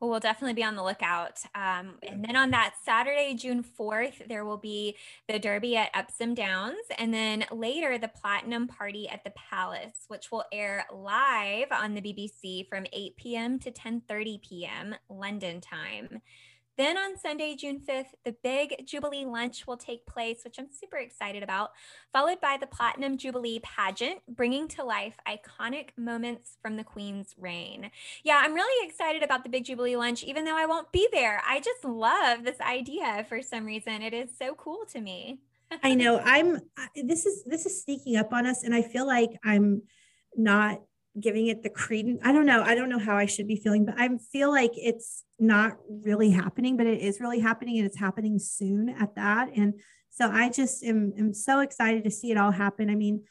[0.00, 1.40] Well, we'll definitely be on the lookout.
[1.54, 4.94] Um, and then on that Saturday, June 4th, there will be
[5.26, 6.76] the Derby at Epsom Downs.
[6.98, 12.02] And then later, the Platinum Party at the Palace, which will air live on the
[12.02, 13.58] BBC from 8 p.m.
[13.60, 14.94] to 10.30 p.m.
[15.08, 16.20] London time.
[16.76, 20.98] Then on Sunday, June 5th, the big Jubilee lunch will take place, which I'm super
[20.98, 21.70] excited about,
[22.12, 27.90] followed by the Platinum Jubilee pageant, bringing to life iconic moments from the Queen's reign.
[28.24, 31.42] Yeah, I'm really excited about the big Jubilee lunch, even though I won't be there.
[31.46, 34.02] I just love this idea for some reason.
[34.02, 35.38] It is so cool to me.
[35.82, 36.20] I know.
[36.24, 36.60] I'm
[36.94, 39.82] this is this is sneaking up on us and I feel like I'm
[40.36, 40.80] not
[41.20, 42.20] giving it the credence.
[42.24, 42.62] I don't know.
[42.62, 46.30] I don't know how I should be feeling, but I feel like it's not really
[46.30, 49.50] happening, but it is really happening and it's happening soon at that.
[49.54, 49.74] And
[50.10, 52.90] so I just am, am so excited to see it all happen.
[52.90, 53.22] I mean,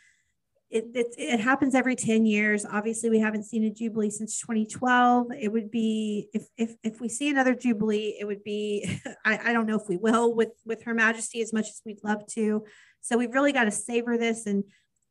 [0.70, 2.66] it, it, it happens every 10 years.
[2.66, 5.28] Obviously, we haven't seen a Jubilee since 2012.
[5.40, 9.54] It would be, if, if, if we see another Jubilee, it would be, I, I
[9.54, 12.66] don't know if we will with, with Her Majesty as much as we'd love to.
[13.02, 14.64] So we've really got to savor this and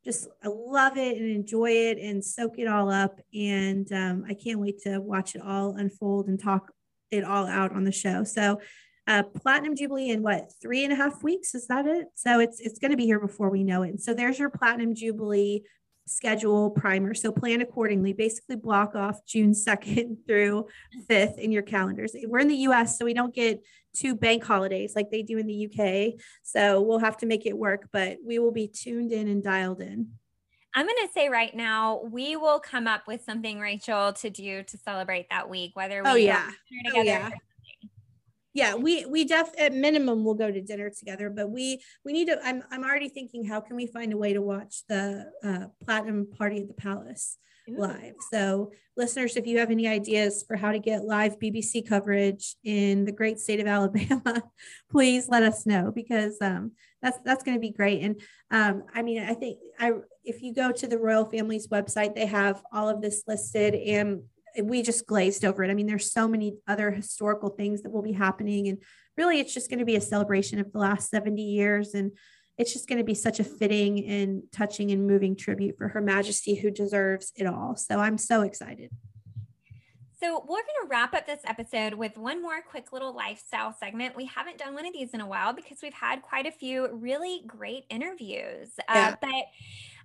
[0.05, 3.19] just I love it and enjoy it and soak it all up.
[3.33, 6.71] And um, I can't wait to watch it all unfold and talk
[7.11, 8.23] it all out on the show.
[8.23, 8.59] So
[9.07, 12.59] uh, platinum jubilee in what three and a half weeks is that it so it's
[12.59, 15.63] it's going to be here before we know it and so there's your platinum jubilee
[16.07, 17.13] schedule primer.
[17.13, 18.13] So plan accordingly.
[18.13, 20.67] Basically block off june 2nd through
[21.09, 22.15] 5th in your calendars.
[22.25, 23.63] We're in the us so we don't get
[23.95, 27.57] two bank holidays like they do in the uk so we'll have to make it
[27.57, 30.09] work but we will be tuned in and dialed in.
[30.77, 34.61] I'm going to say right now, we will come up with something, Rachel, to do
[34.61, 36.51] to celebrate that week, whether oh, we oh, yeah.
[36.93, 37.29] Oh, yeah.
[38.55, 42.27] Yeah, we we def at minimum we'll go to dinner together, but we we need
[42.29, 42.39] to.
[42.41, 46.27] I'm I'm already thinking how can we find a way to watch the uh, platinum
[46.37, 47.37] party at the palace.
[47.69, 47.77] Ooh.
[47.79, 48.13] live.
[48.31, 53.05] So, listeners, if you have any ideas for how to get live BBC coverage in
[53.05, 54.43] the great state of Alabama,
[54.91, 58.03] please let us know because um, that's that's going to be great.
[58.03, 62.15] And um, I mean, I think I if you go to the royal family's website,
[62.15, 64.23] they have all of this listed, and
[64.63, 65.71] we just glazed over it.
[65.71, 68.77] I mean, there's so many other historical things that will be happening, and
[69.17, 72.11] really, it's just going to be a celebration of the last 70 years and
[72.57, 76.01] it's just going to be such a fitting and touching and moving tribute for Her
[76.01, 77.75] Majesty who deserves it all.
[77.75, 78.91] So I'm so excited.
[80.17, 84.15] So, we're going to wrap up this episode with one more quick little lifestyle segment.
[84.15, 86.89] We haven't done one of these in a while because we've had quite a few
[86.93, 88.69] really great interviews.
[88.79, 89.09] Uh, yeah.
[89.09, 89.45] Uh, but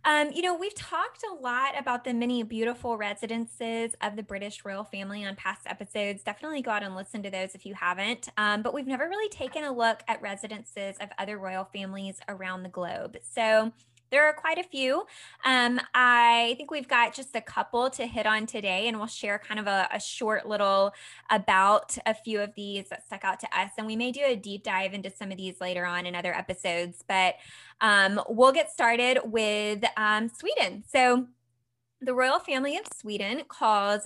[0.05, 4.65] um, you know, we've talked a lot about the many beautiful residences of the British
[4.65, 6.23] royal family on past episodes.
[6.23, 8.29] Definitely go out and listen to those if you haven't.
[8.37, 12.63] Um, but we've never really taken a look at residences of other royal families around
[12.63, 13.19] the globe.
[13.23, 13.73] So
[14.11, 15.05] there are quite a few.
[15.45, 19.39] Um, I think we've got just a couple to hit on today, and we'll share
[19.39, 20.93] kind of a, a, short little
[21.31, 23.71] about a few of these that stuck out to us.
[23.79, 26.35] And we may do a deep dive into some of these later on in other
[26.35, 27.37] episodes, but
[27.81, 30.85] um, we'll get started with um, Sweden.
[30.87, 31.27] So,
[32.01, 34.03] the royal family of Sweden calls,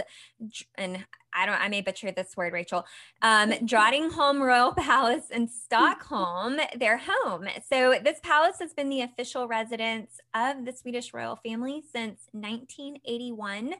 [0.76, 2.86] and I don't, I may butcher this word, Rachel,
[3.22, 7.46] um, Drottningholm Royal Palace in Stockholm, their home.
[7.68, 13.74] So this palace has been the official residence of the Swedish royal family since 1981.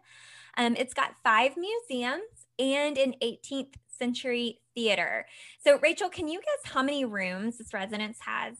[0.56, 5.26] Um, it's got five museums and an 18th century theater.
[5.64, 8.56] So Rachel, can you guess how many rooms this residence has?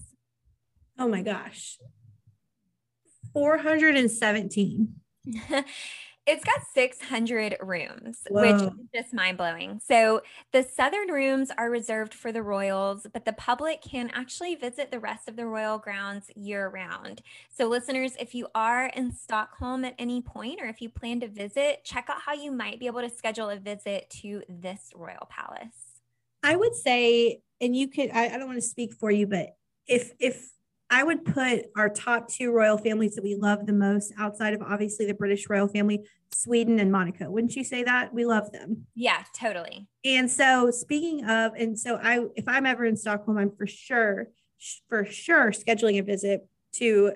[0.98, 1.78] Oh my gosh.
[3.32, 4.94] 417.
[6.26, 8.40] it's got 600 rooms, Whoa.
[8.40, 9.80] which is just mind blowing.
[9.84, 10.22] So
[10.52, 15.00] the southern rooms are reserved for the royals, but the public can actually visit the
[15.00, 17.20] rest of the royal grounds year round.
[17.54, 21.28] So, listeners, if you are in Stockholm at any point or if you plan to
[21.28, 25.28] visit, check out how you might be able to schedule a visit to this royal
[25.28, 26.00] palace.
[26.42, 29.56] I would say, and you could, I, I don't want to speak for you, but
[29.86, 30.50] if, if,
[30.91, 34.62] I would put our top two royal families that we love the most outside of
[34.62, 37.30] obviously the British royal family, Sweden and Monaco.
[37.30, 38.12] Wouldn't you say that?
[38.12, 38.87] We love them.
[38.95, 39.87] Yeah, totally.
[40.05, 44.28] And so speaking of, and so I, if I'm ever in Stockholm, I'm for sure,
[44.89, 47.12] for sure scheduling a visit to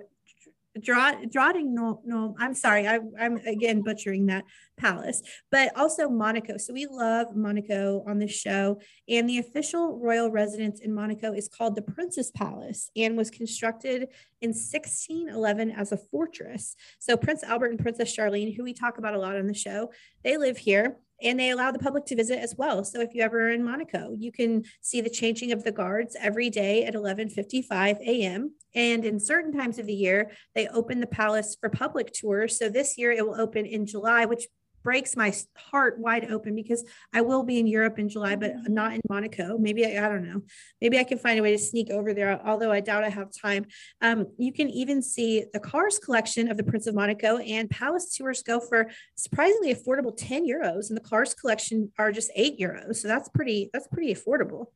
[0.81, 4.45] Drotting no, no, I'm sorry, I, I'm again butchering that
[4.77, 6.57] palace, but also Monaco.
[6.57, 11.49] So we love Monaco on this show, and the official royal residence in Monaco is
[11.49, 14.09] called the Prince's Palace and was constructed
[14.41, 16.77] in 1611 as a fortress.
[16.99, 19.91] So Prince Albert and Princess Charlene, who we talk about a lot on the show,
[20.23, 22.85] they live here and they allow the public to visit as well.
[22.85, 26.17] So if you ever are in Monaco, you can see the changing of the guards
[26.21, 28.55] every day at 11:55 a.m.
[28.75, 32.59] And in certain times of the year, they open the palace for public tours.
[32.59, 34.47] So this year it will open in July, which
[34.83, 38.75] breaks my heart wide open because I will be in Europe in July, but mm-hmm.
[38.75, 39.59] not in Monaco.
[39.59, 40.43] Maybe I, I don't know.
[40.81, 43.29] Maybe I can find a way to sneak over there, although I doubt I have
[43.33, 43.67] time.
[44.01, 48.17] Um, you can even see the cars collection of the Prince of Monaco and palace
[48.17, 52.97] tours go for surprisingly affordable 10 euros, and the cars collection are just eight euros.
[52.97, 54.67] So that's pretty, that's pretty affordable.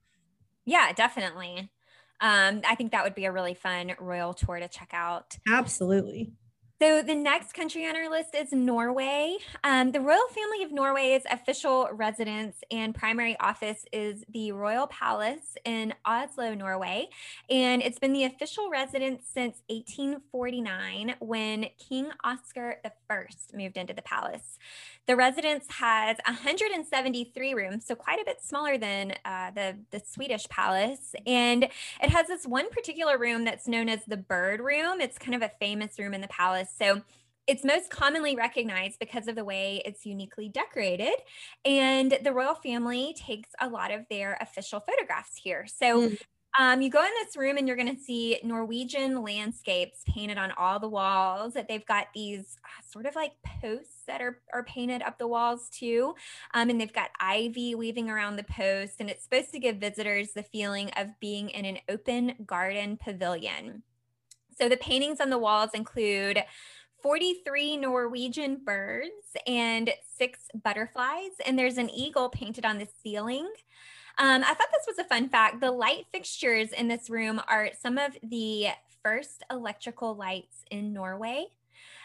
[0.64, 1.70] Yeah, definitely.
[2.20, 5.36] Um, I think that would be a really fun royal tour to check out.
[5.48, 6.30] Absolutely.
[6.82, 9.36] So the next country on our list is Norway.
[9.62, 15.56] Um, the royal family of Norway's official residence and primary office is the Royal Palace
[15.64, 17.08] in Oslo, Norway.
[17.48, 24.02] And it's been the official residence since 1849 when King Oscar I moved into the
[24.02, 24.58] palace.
[25.06, 30.48] The residence has 173 rooms, so quite a bit smaller than uh, the, the Swedish
[30.48, 31.14] palace.
[31.26, 35.00] And it has this one particular room that's known as the bird room.
[35.00, 36.68] It's kind of a famous room in the palace.
[36.78, 37.02] So
[37.48, 41.14] it's most commonly recognized because of the way it's uniquely decorated.
[41.64, 45.66] And the royal family takes a lot of their official photographs here.
[45.66, 46.20] So mm.
[46.58, 50.52] Um, you go in this room and you're going to see Norwegian landscapes painted on
[50.52, 51.54] all the walls.
[51.54, 53.32] That they've got these uh, sort of like
[53.62, 56.14] posts that are, are painted up the walls too.
[56.52, 58.96] Um, and they've got ivy weaving around the posts.
[59.00, 63.82] And it's supposed to give visitors the feeling of being in an open garden pavilion.
[64.58, 66.44] So the paintings on the walls include
[67.02, 69.10] 43 Norwegian birds
[69.46, 71.30] and six butterflies.
[71.46, 73.48] And there's an eagle painted on the ceiling.
[74.18, 75.60] Um, I thought this was a fun fact.
[75.60, 78.68] The light fixtures in this room are some of the
[79.02, 81.46] first electrical lights in Norway.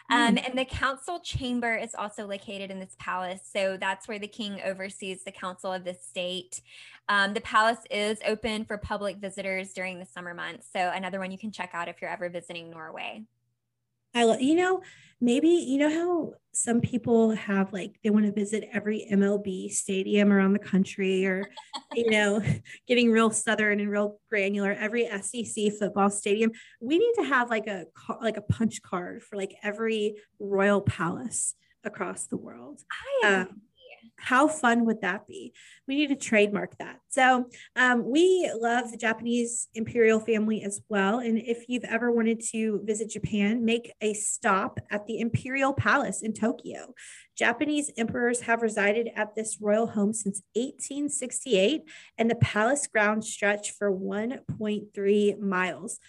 [0.09, 0.47] Um, mm.
[0.47, 3.41] And the council chamber is also located in this palace.
[3.43, 6.61] So that's where the king oversees the council of the state.
[7.09, 10.67] Um, the palace is open for public visitors during the summer months.
[10.71, 13.23] So another one you can check out if you're ever visiting Norway.
[14.15, 14.81] I love, you know,
[15.21, 20.31] maybe, you know how some people have like, they want to visit every MLB stadium
[20.31, 21.49] around the country or,
[21.93, 22.41] you know,
[22.87, 26.51] getting real Southern and real granular, every SEC football stadium.
[26.81, 27.85] We need to have like a,
[28.21, 31.53] like a punch card for like every royal palace
[31.83, 32.81] across the world.
[33.23, 33.61] I um,
[34.17, 35.53] how fun would that be?
[35.87, 36.99] We need to trademark that.
[37.09, 41.19] So, um, we love the Japanese imperial family as well.
[41.19, 46.21] And if you've ever wanted to visit Japan, make a stop at the Imperial Palace
[46.21, 46.93] in Tokyo.
[47.37, 51.83] Japanese emperors have resided at this royal home since 1868,
[52.17, 55.99] and the palace grounds stretch for 1.3 miles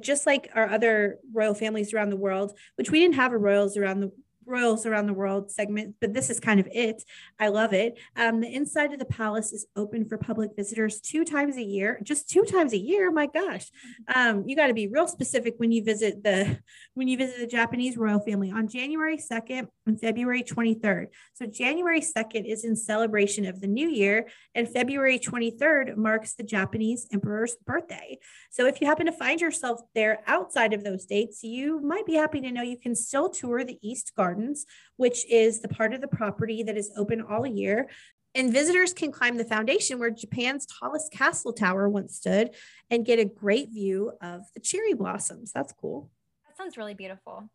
[0.00, 3.76] just like our other royal families around the world, which we didn't have a royals
[3.76, 4.10] around the
[4.46, 7.02] royals around the world segment, but this is kind of it.
[7.38, 7.98] I love it.
[8.16, 12.00] Um, the inside of the palace is open for public visitors two times a year,
[12.02, 13.10] just two times a year.
[13.10, 13.70] My gosh,
[14.14, 16.58] um, you got to be real specific when you visit the
[16.94, 21.08] when you visit the Japanese royal family on January second and February twenty third.
[21.34, 26.34] So January second is in celebration of the new year, and February twenty third marks
[26.34, 28.18] the Japanese emperor's birthday.
[28.50, 32.14] So if you happen to find yourself there outside of those dates, you might be
[32.14, 34.66] happy to know you can still tour the East Garden Gardens,
[34.96, 37.88] which is the part of the property that is open all year.
[38.34, 42.50] And visitors can climb the foundation where Japan's tallest castle tower once stood
[42.90, 45.52] and get a great view of the cherry blossoms.
[45.52, 46.10] That's cool.
[46.48, 47.48] That sounds really beautiful.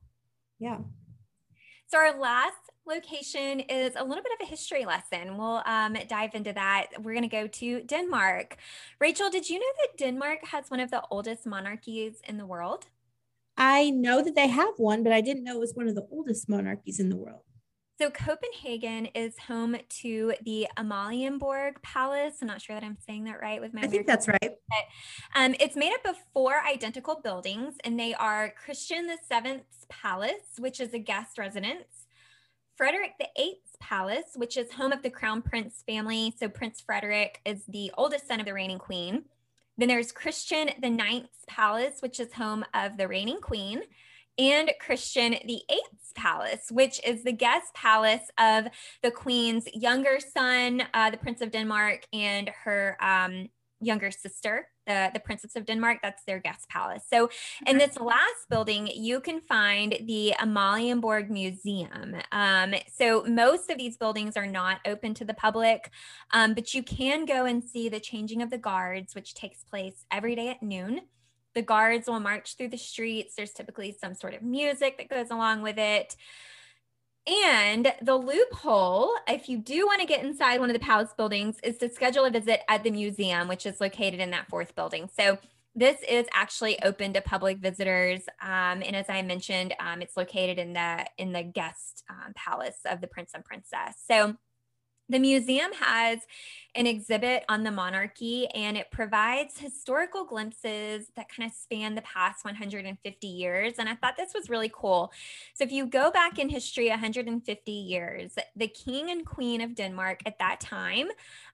[0.58, 0.78] Yeah.
[1.88, 2.56] So, our last
[2.88, 5.38] location is a little bit of a history lesson.
[5.38, 6.88] We'll um, dive into that.
[7.02, 8.58] We're going to go to Denmark.
[9.00, 12.88] Rachel, did you know that Denmark has one of the oldest monarchies in the world?
[13.60, 16.08] I know that they have one, but I didn't know it was one of the
[16.10, 17.42] oldest monarchies in the world.
[18.00, 22.36] So Copenhagen is home to the Amalienborg Palace.
[22.42, 23.82] I'm not sure that I'm saying that right with my.
[23.82, 24.40] I think that's right.
[24.42, 24.86] But,
[25.36, 30.56] um, it's made up of four identical buildings, and they are Christian the Seventh's Palace,
[30.58, 32.08] which is a guest residence,
[32.78, 36.34] Frederick the Eighth's Palace, which is home of the Crown Prince family.
[36.40, 39.26] So Prince Frederick is the oldest son of the reigning queen.
[39.80, 43.82] Then there's Christian the Ninth's Palace, which is home of the reigning queen,
[44.38, 48.66] and Christian the Eighth's Palace, which is the guest palace of
[49.04, 53.48] the queen's younger son, uh, the Prince of Denmark, and her um,
[53.80, 56.00] younger sister, the, the Princess of Denmark.
[56.04, 57.04] That's their guest palace.
[57.10, 57.30] So,
[57.66, 62.16] in this last building, you can find the Amalienborg Museum.
[62.34, 65.92] Um, so, most of these buildings are not open to the public,
[66.32, 70.06] um, but you can go and see the changing of the guards, which takes place
[70.12, 71.02] every day at noon.
[71.56, 73.36] The guards will march through the streets.
[73.36, 76.16] There's typically some sort of music that goes along with it.
[77.28, 81.58] And the loophole, if you do want to get inside one of the palace buildings,
[81.64, 85.10] is to schedule a visit at the museum, which is located in that fourth building.
[85.16, 85.38] So
[85.76, 90.58] this is actually open to public visitors, um, and as I mentioned, um, it's located
[90.58, 94.04] in the in the guest um, palace of the prince and princess.
[94.10, 94.36] So
[95.10, 96.20] the museum has
[96.76, 102.02] an exhibit on the monarchy and it provides historical glimpses that kind of span the
[102.04, 103.74] past 150 years.
[103.80, 105.12] And I thought this was really cool.
[105.56, 110.22] So, if you go back in history 150 years, the king and queen of Denmark
[110.26, 111.08] at that time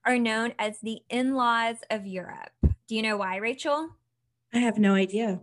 [0.06, 2.52] are known as the in laws of Europe.
[2.88, 3.90] Do you know why, Rachel?
[4.54, 5.40] I have no idea.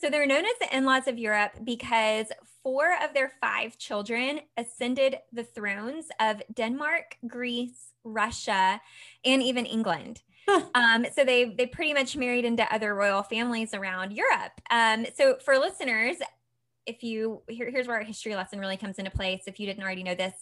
[0.00, 2.26] So they're known as the in laws of Europe because
[2.62, 8.80] four of their five children ascended the thrones of Denmark, Greece, Russia,
[9.24, 10.22] and even England.
[10.74, 14.52] Um, so they they pretty much married into other royal families around Europe.
[14.70, 16.16] Um, so for listeners,
[16.86, 19.42] if you here, here's where our history lesson really comes into place.
[19.46, 20.34] If you didn't already know this,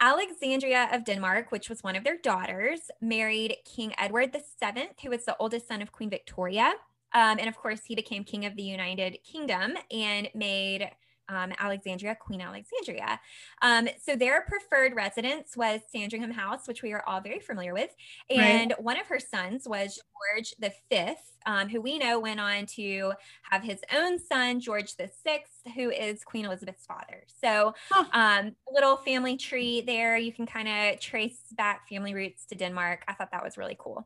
[0.00, 5.24] Alexandria of Denmark, which was one of their daughters, married King Edward VII, who was
[5.24, 6.72] the oldest son of Queen Victoria.
[7.12, 10.88] Um, and of course, he became king of the United Kingdom and made
[11.30, 13.20] um, Alexandria, Queen Alexandria.
[13.62, 17.94] Um, so their preferred residence was Sandringham House, which we are all very familiar with.
[18.28, 18.82] And right.
[18.82, 19.98] one of her sons was
[20.34, 23.12] George the Fifth, um, who we know went on to
[23.50, 27.24] have his own son, George the Sixth, who is Queen Elizabeth's father.
[27.42, 28.04] So huh.
[28.12, 30.16] Um, little family tree there.
[30.16, 33.04] You can kind of trace back family roots to Denmark.
[33.08, 34.04] I thought that was really cool.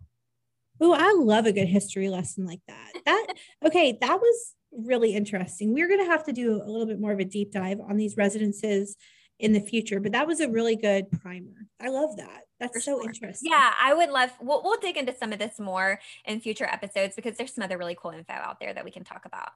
[0.81, 2.93] Oh, I love a good history lesson like that.
[3.07, 3.27] That
[3.65, 5.73] okay, that was really interesting.
[5.73, 7.97] We're going to have to do a little bit more of a deep dive on
[7.97, 8.97] these residences
[9.39, 11.67] in the future, but that was a really good primer.
[11.81, 12.43] I love that.
[12.61, 13.09] That's For so sure.
[13.09, 13.51] interesting.
[13.51, 14.31] Yeah, I would love.
[14.41, 17.79] We'll, we'll dig into some of this more in future episodes because there's some other
[17.79, 19.51] really cool info out there that we can talk about.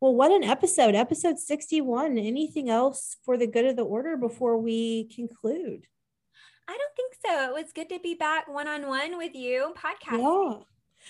[0.00, 2.18] Well, what an episode, episode 61.
[2.18, 5.86] Anything else for the good of the order before we conclude?
[6.68, 7.48] I don't think so.
[7.48, 10.18] It was good to be back one on one with you podcast.
[10.18, 10.62] Yeah.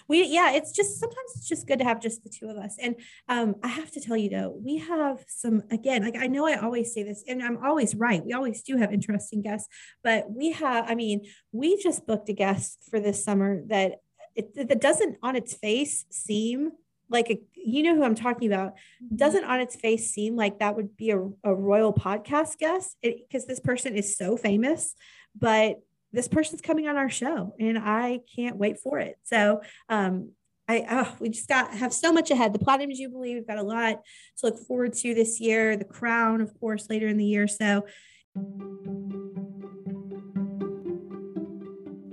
[0.08, 2.76] We yeah it's just sometimes it's just good to have just the two of us
[2.80, 2.96] and
[3.28, 6.54] um i have to tell you though we have some again like i know i
[6.56, 9.68] always say this and i'm always right we always do have interesting guests
[10.02, 11.22] but we have i mean
[11.52, 13.96] we just booked a guest for this summer that
[14.34, 16.72] it that doesn't on its face seem
[17.10, 19.16] like a, you know who I'm talking about mm-hmm.
[19.16, 23.46] doesn't on its face seem like that would be a, a royal podcast guest because
[23.46, 24.94] this person is so famous
[25.38, 25.80] but
[26.18, 29.16] this person's coming on our show and I can't wait for it.
[29.22, 30.32] So, um,
[30.66, 32.52] I, oh, we just got have so much ahead.
[32.52, 34.02] The Platinum Jubilee, we've got a lot
[34.38, 35.76] to look forward to this year.
[35.76, 37.46] The Crown, of course, later in the year.
[37.46, 37.86] So,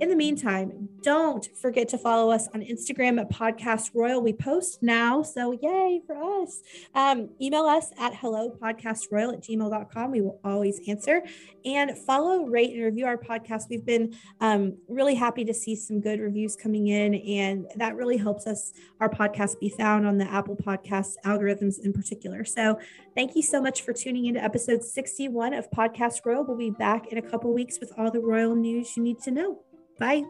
[0.00, 4.20] in the meantime, don't forget to follow us on Instagram at Podcast Royal.
[4.20, 6.62] We post now, so yay for us.
[6.96, 10.10] Um, email us at hello podcastroyal at gmail.com.
[10.10, 11.22] We will always answer.
[11.64, 13.68] And follow, rate, and review our podcast.
[13.70, 18.16] We've been um, really happy to see some good reviews coming in, and that really
[18.16, 22.44] helps us, our podcast, be found on the Apple Podcast algorithms in particular.
[22.44, 22.80] So
[23.14, 26.44] thank you so much for tuning into episode 61 of Podcast Royal.
[26.44, 29.30] We'll be back in a couple weeks with all the royal news you need to
[29.30, 29.60] know.
[30.00, 30.24] Bye.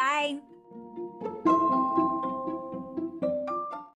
[0.00, 0.40] Bye.